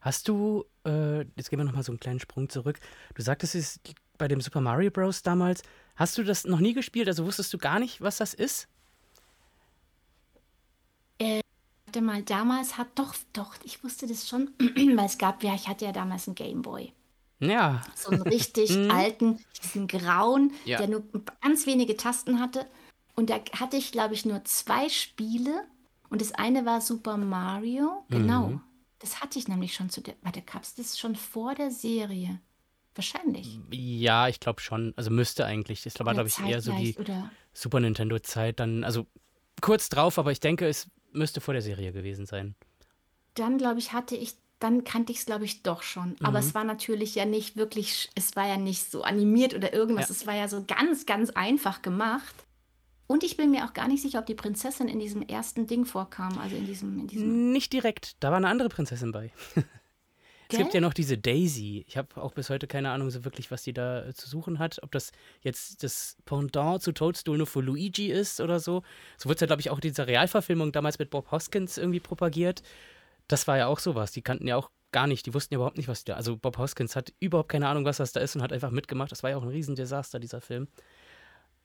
[0.00, 2.78] Hast du, äh, jetzt gehen wir nochmal so einen kleinen Sprung zurück.
[3.14, 3.80] Du sagtest, es
[4.18, 5.22] bei dem Super Mario Bros.
[5.22, 5.62] damals,
[5.96, 7.08] hast du das noch nie gespielt?
[7.08, 8.68] Also wusstest du gar nicht, was das ist?
[11.18, 11.40] Äh,
[11.86, 15.68] warte mal, damals hat doch, doch, ich wusste das schon, weil es gab, ja, ich
[15.68, 16.92] hatte ja damals einen Gameboy.
[17.40, 17.82] Ja.
[17.94, 18.90] So einen richtig Mhm.
[18.90, 20.78] alten, diesen grauen, Ja.
[20.78, 21.02] der nur
[21.42, 22.66] ganz wenige Tasten hatte.
[23.16, 25.64] Und da hatte ich, glaube ich, nur zwei Spiele.
[26.08, 28.04] Und das eine war Super Mario.
[28.08, 28.48] Genau.
[28.48, 28.60] Mhm.
[29.00, 30.14] Das hatte ich nämlich schon zu der.
[30.22, 32.40] Warte, gab es das schon vor der Serie?
[32.94, 33.58] Wahrscheinlich.
[33.70, 34.92] Ja, ich glaube schon.
[34.96, 35.82] Also müsste eigentlich.
[35.82, 38.84] Das war, glaube ich, eher so die Oder Super Nintendo-Zeit dann.
[38.84, 39.06] Also
[39.60, 42.54] kurz drauf, aber ich denke, es müsste vor der Serie gewesen sein.
[43.34, 46.16] dann, glaube ich, hatte ich, dann kannte ich es, glaube ich, doch schon.
[46.20, 46.46] Aber Mhm.
[46.46, 50.08] es war natürlich ja nicht wirklich, es war ja nicht so animiert oder irgendwas.
[50.08, 50.14] Ja.
[50.14, 52.34] Es war ja so ganz, ganz einfach gemacht.
[53.10, 55.84] Und ich bin mir auch gar nicht sicher, ob die Prinzessin in diesem ersten Ding
[55.84, 58.12] vorkam, also in diesem, in diesem Nicht direkt.
[58.20, 59.32] Da war eine andere Prinzessin bei.
[60.52, 61.84] Es gibt ja noch diese Daisy.
[61.86, 64.58] Ich habe auch bis heute keine Ahnung so wirklich, was die da äh, zu suchen
[64.58, 64.80] hat.
[64.82, 68.82] Ob das jetzt das Pendant zu Toadstool nur für Luigi ist oder so.
[69.16, 72.00] So wird es ja, glaube ich, auch in dieser Realverfilmung damals mit Bob Hoskins irgendwie
[72.00, 72.64] propagiert.
[73.28, 74.10] Das war ja auch sowas.
[74.10, 76.16] Die kannten ja auch gar nicht, die wussten ja überhaupt nicht, was die da.
[76.16, 79.12] Also Bob Hoskins hat überhaupt keine Ahnung, was das da ist und hat einfach mitgemacht.
[79.12, 80.66] Das war ja auch ein Riesendesaster, dieser Film.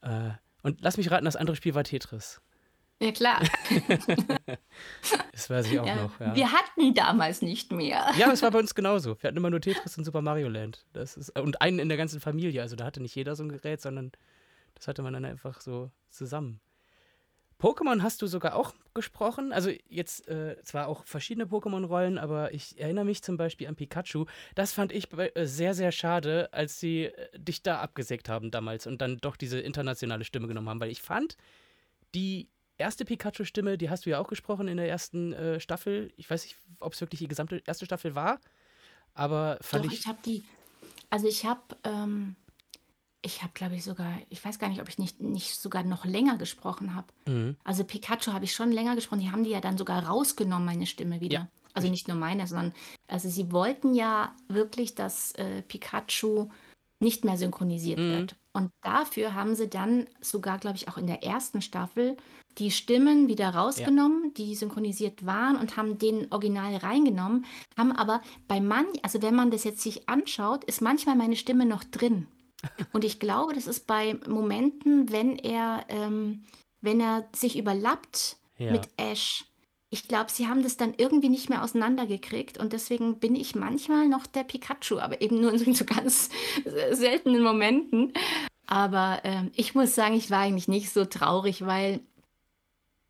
[0.02, 0.30] Äh,
[0.66, 2.42] und lass mich raten, das andere Spiel war Tetris.
[3.02, 3.42] Ja, klar.
[5.32, 5.96] Das weiß ich auch Ja.
[5.96, 6.20] noch.
[6.20, 6.36] Ja.
[6.36, 8.06] Wir hatten damals nicht mehr.
[8.18, 9.22] Ja, es war bei uns genauso.
[9.22, 10.86] Wir hatten immer nur Tetris und Super Mario Land.
[10.94, 12.62] Das ist, und einen in der ganzen Familie.
[12.62, 14.12] Also da hatte nicht jeder so ein Gerät, sondern
[14.76, 16.62] das hatte man dann einfach so zusammen.
[17.60, 19.54] Pokémon hast du sogar auch gesprochen.
[19.54, 24.26] Also jetzt äh, zwar auch verschiedene Pokémon-Rollen, aber ich erinnere mich zum Beispiel an Pikachu.
[24.56, 28.88] Das fand ich äh, sehr, sehr schade, als sie äh, dich da abgesägt haben damals
[28.88, 31.38] und dann doch diese internationale Stimme genommen haben, weil ich fand,
[32.14, 36.12] die erste Pikachu-Stimme, die hast du ja auch gesprochen in der ersten äh, Staffel.
[36.18, 38.40] Ich weiß nicht, ob es wirklich die gesamte erste Staffel war,
[39.14, 40.00] aber fand Doch, ich.
[40.00, 40.44] ich habe die,
[41.10, 42.36] also ich habe, ähm,
[43.26, 46.06] ich habe, glaube ich, sogar, ich weiß gar nicht, ob ich nicht, nicht sogar noch
[46.06, 47.08] länger gesprochen habe.
[47.28, 47.56] Mhm.
[47.64, 49.20] Also Pikachu habe ich schon länger gesprochen.
[49.22, 51.34] Die haben die ja dann sogar rausgenommen, meine Stimme wieder.
[51.40, 51.48] Ja.
[51.74, 52.74] Also nicht nur meine, sondern
[53.08, 56.50] also sie wollten ja wirklich, dass äh, Pikachu
[57.02, 58.12] nicht mehr synchronisiert Mhm.
[58.14, 58.36] wird.
[58.54, 62.16] Und dafür haben sie dann sogar, glaube ich, auch in der ersten Staffel
[62.58, 67.46] die Stimmen wieder rausgenommen, die synchronisiert waren und haben den Original reingenommen,
[67.78, 71.66] haben aber bei manch, also wenn man das jetzt sich anschaut, ist manchmal meine Stimme
[71.66, 72.28] noch drin.
[72.94, 76.44] Und ich glaube, das ist bei Momenten, wenn er, ähm,
[76.82, 78.72] wenn er sich überlappt Ja.
[78.72, 79.46] mit Ash.
[79.90, 84.08] Ich glaube, sie haben das dann irgendwie nicht mehr auseinandergekriegt und deswegen bin ich manchmal
[84.08, 86.30] noch der Pikachu, aber eben nur in so ganz
[86.92, 88.12] seltenen Momenten.
[88.68, 92.00] Aber ähm, ich muss sagen, ich war eigentlich nicht so traurig, weil,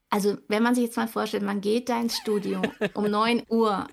[0.09, 2.61] also wenn man sich jetzt mal vorstellt, man geht da ins Studio
[2.93, 3.87] um 9 Uhr,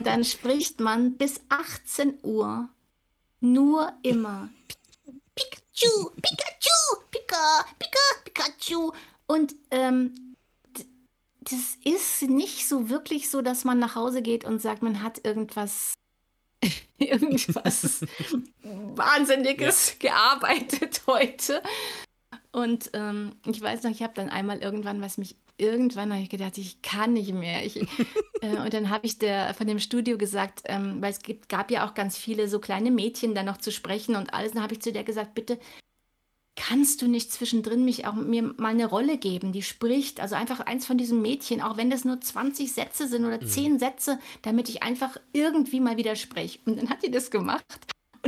[0.00, 2.68] dann spricht man bis 18 Uhr
[3.40, 4.48] nur immer
[5.34, 8.92] Pikachu, Pikachu, Pika, Pika, Pikachu.
[9.26, 10.36] Und ähm,
[11.40, 15.24] das ist nicht so wirklich so, dass man nach Hause geht und sagt, man hat
[15.24, 15.94] irgendwas,
[16.98, 18.04] irgendwas
[18.62, 21.62] Wahnsinniges gearbeitet heute.
[22.50, 26.30] Und ähm, ich weiß noch, ich habe dann einmal irgendwann, was mich irgendwann habe ich
[26.30, 27.64] gedacht, ich kann nicht mehr.
[27.66, 27.76] Ich,
[28.40, 31.70] äh, und dann habe ich der von dem Studio gesagt, ähm, weil es gibt, gab
[31.70, 34.52] ja auch ganz viele so kleine Mädchen da noch zu sprechen und alles.
[34.52, 35.58] Dann habe ich zu der gesagt, bitte
[36.56, 40.58] kannst du nicht zwischendrin mich auch mir mal eine Rolle geben, die spricht, also einfach
[40.58, 44.68] eins von diesen Mädchen, auch wenn das nur 20 Sätze sind oder 10 Sätze, damit
[44.68, 46.58] ich einfach irgendwie mal wieder spreche.
[46.64, 47.64] Und dann hat die das gemacht.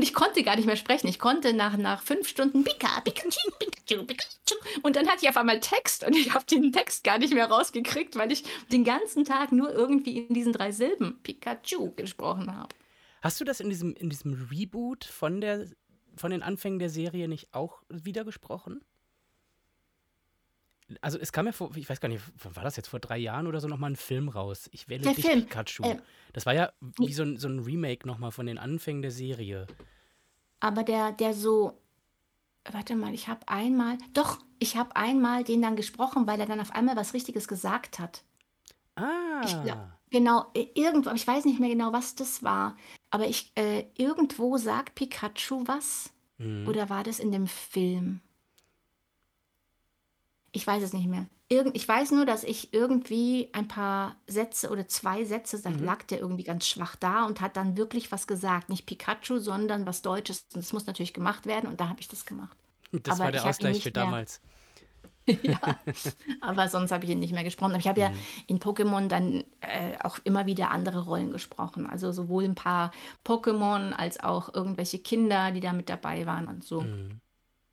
[0.00, 1.08] Und ich konnte gar nicht mehr sprechen.
[1.08, 4.54] Ich konnte nach, nach fünf Stunden Pika, Pikachu, Pikachu, Pikachu.
[4.80, 7.44] Und dann hatte ich auf einmal Text und ich habe den Text gar nicht mehr
[7.44, 12.74] rausgekriegt, weil ich den ganzen Tag nur irgendwie in diesen drei Silben Pikachu gesprochen habe.
[13.20, 15.66] Hast du das in diesem, in diesem Reboot von, der,
[16.16, 18.80] von den Anfängen der Serie nicht auch wieder gesprochen?
[21.00, 23.18] Also es kam ja vor, ich weiß gar nicht, wann war das jetzt, vor drei
[23.18, 24.68] Jahren oder so nochmal ein Film raus.
[24.72, 25.82] Ich wähle Der dich Film, Pikachu.
[25.84, 25.98] äh,
[26.32, 29.66] das war ja wie so ein, so ein Remake nochmal von den Anfängen der Serie.
[30.60, 31.78] Aber der, der so,
[32.70, 36.60] warte mal, ich habe einmal, doch, ich habe einmal den dann gesprochen, weil er dann
[36.60, 38.22] auf einmal was Richtiges gesagt hat.
[38.96, 39.42] Ah.
[39.44, 39.56] Ich
[40.10, 42.76] Genau, i- irgendwo, ich weiß nicht mehr genau, was das war.
[43.10, 46.12] Aber ich, äh, irgendwo sagt Pikachu was.
[46.38, 46.66] Mhm.
[46.66, 48.20] Oder war das in dem Film?
[50.52, 51.26] Ich weiß es nicht mehr.
[51.48, 55.84] Irgend, ich weiß nur, dass ich irgendwie ein paar Sätze oder zwei Sätze, da Mhm.
[55.84, 58.68] lag der irgendwie ganz schwach da und hat dann wirklich was gesagt.
[58.68, 60.44] Nicht Pikachu, sondern was Deutsches.
[60.54, 62.56] Und das muss natürlich gemacht werden und da habe ich das gemacht.
[62.92, 64.40] das aber war der Ausgleich für damals.
[65.42, 65.60] Ja,
[66.40, 67.70] aber sonst habe ich ihn nicht mehr gesprochen.
[67.72, 68.14] Aber ich habe ja Mhm.
[68.48, 71.86] in Pokémon dann äh, auch immer wieder andere Rollen gesprochen.
[71.86, 72.90] Also sowohl ein paar
[73.24, 76.80] Pokémon als auch irgendwelche Kinder, die da mit dabei waren und so.
[76.82, 77.20] Mhm.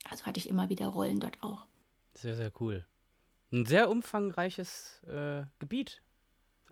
[0.10, 1.66] Also hatte ich immer wieder Rollen dort auch.
[2.18, 2.86] Sehr, sehr cool.
[3.54, 6.02] Ein sehr umfangreiches äh, Gebiet,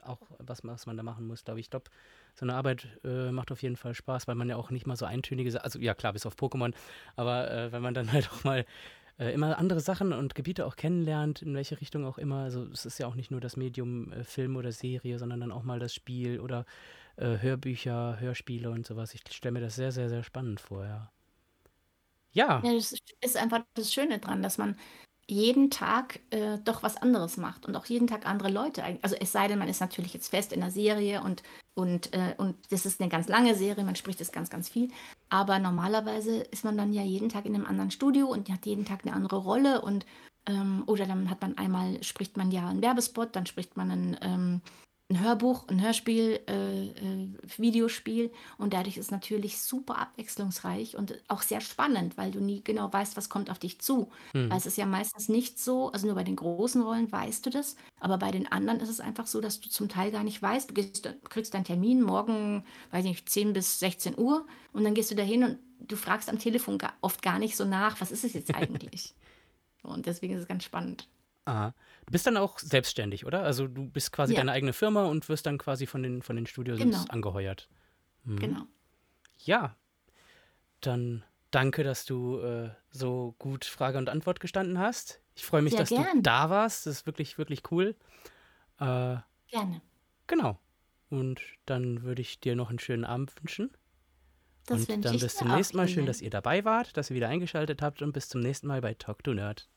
[0.04, 1.68] auch was, was man da machen muss, glaube ich.
[1.68, 1.92] Ich glaube,
[2.36, 4.98] so eine Arbeit äh, macht auf jeden Fall Spaß, weil man ja auch nicht mal
[4.98, 6.74] so eintönige, Sa- also ja klar, bis auf Pokémon,
[7.16, 8.66] aber äh, wenn man dann halt auch mal
[9.20, 12.44] äh, immer andere Sachen und Gebiete auch kennenlernt, in welche Richtung auch immer.
[12.44, 15.52] Also es ist ja auch nicht nur das Medium äh, Film oder Serie, sondern dann
[15.54, 16.66] auch mal das Spiel oder
[17.18, 19.14] äh, Hörbücher, Hörspiele und sowas.
[19.16, 21.12] Ich stelle mir das sehr, sehr, sehr spannend vor, ja.
[22.34, 24.78] Ja, Ja, das ist einfach das Schöne dran, dass man
[25.28, 28.84] jeden Tag äh, doch was anderes macht und auch jeden Tag andere Leute.
[29.02, 31.42] Also es sei denn, man ist natürlich jetzt fest in der Serie und,
[31.74, 34.90] und, äh, und das ist eine ganz lange Serie, man spricht es ganz, ganz viel.
[35.30, 38.86] Aber normalerweise ist man dann ja jeden Tag in einem anderen Studio und hat jeden
[38.86, 40.06] Tag eine andere Rolle und
[40.48, 44.18] ähm, oder dann hat man einmal, spricht man ja einen Werbespot, dann spricht man ein,
[44.22, 44.62] ähm,
[45.16, 51.22] ein Hörbuch, ein Hörspiel, äh, äh, Videospiel und dadurch ist es natürlich super abwechslungsreich und
[51.28, 54.12] auch sehr spannend, weil du nie genau weißt, was kommt auf dich zu.
[54.34, 54.50] hm.
[54.50, 57.50] Weil es ist ja meistens nicht so, also nur bei den großen Rollen weißt du
[57.50, 60.42] das, aber bei den anderen ist es einfach so, dass du zum Teil gar nicht
[60.42, 64.94] weißt, du gehst, kriegst deinen Termin morgen, weiß nicht, 10 bis 16 Uhr und dann
[64.94, 68.26] gehst du dahin und du fragst am Telefon oft gar nicht so nach, was ist
[68.26, 69.14] es jetzt eigentlich?
[69.84, 71.08] und deswegen ist es ganz spannend.
[71.46, 71.74] Ah,
[72.06, 73.44] du bist dann auch selbstständig, oder?
[73.44, 74.40] Also du bist quasi Ja.
[74.40, 77.04] deine eigene Firma und wirst dann quasi von den, von den Studios Genau.
[77.10, 77.70] angeheuert.
[78.24, 78.40] Mhm.
[78.40, 78.62] Genau.
[79.44, 79.76] Ja,
[80.82, 85.22] dann danke, dass du äh, so gut Frage und Antwort gestanden hast.
[85.36, 86.24] Ich freue mich, Sehr dass du gern.
[86.24, 86.86] da warst.
[86.88, 87.96] Das ist wirklich, wirklich cool.
[88.80, 89.18] Äh,
[89.48, 89.82] Gerne.
[90.28, 90.60] genau.
[91.10, 93.72] Und dann würde ich dir noch einen schönen Abend wünschen.
[94.66, 95.88] Das und dann bis zum nächsten Mal.
[95.88, 98.82] Schön, dass ihr dabei wart, dass ihr wieder eingeschaltet habt und bis zum nächsten Mal
[98.82, 99.70] bei Talk to Nerd.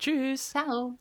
[0.00, 0.50] Tschüss.
[0.50, 0.98] Ciao.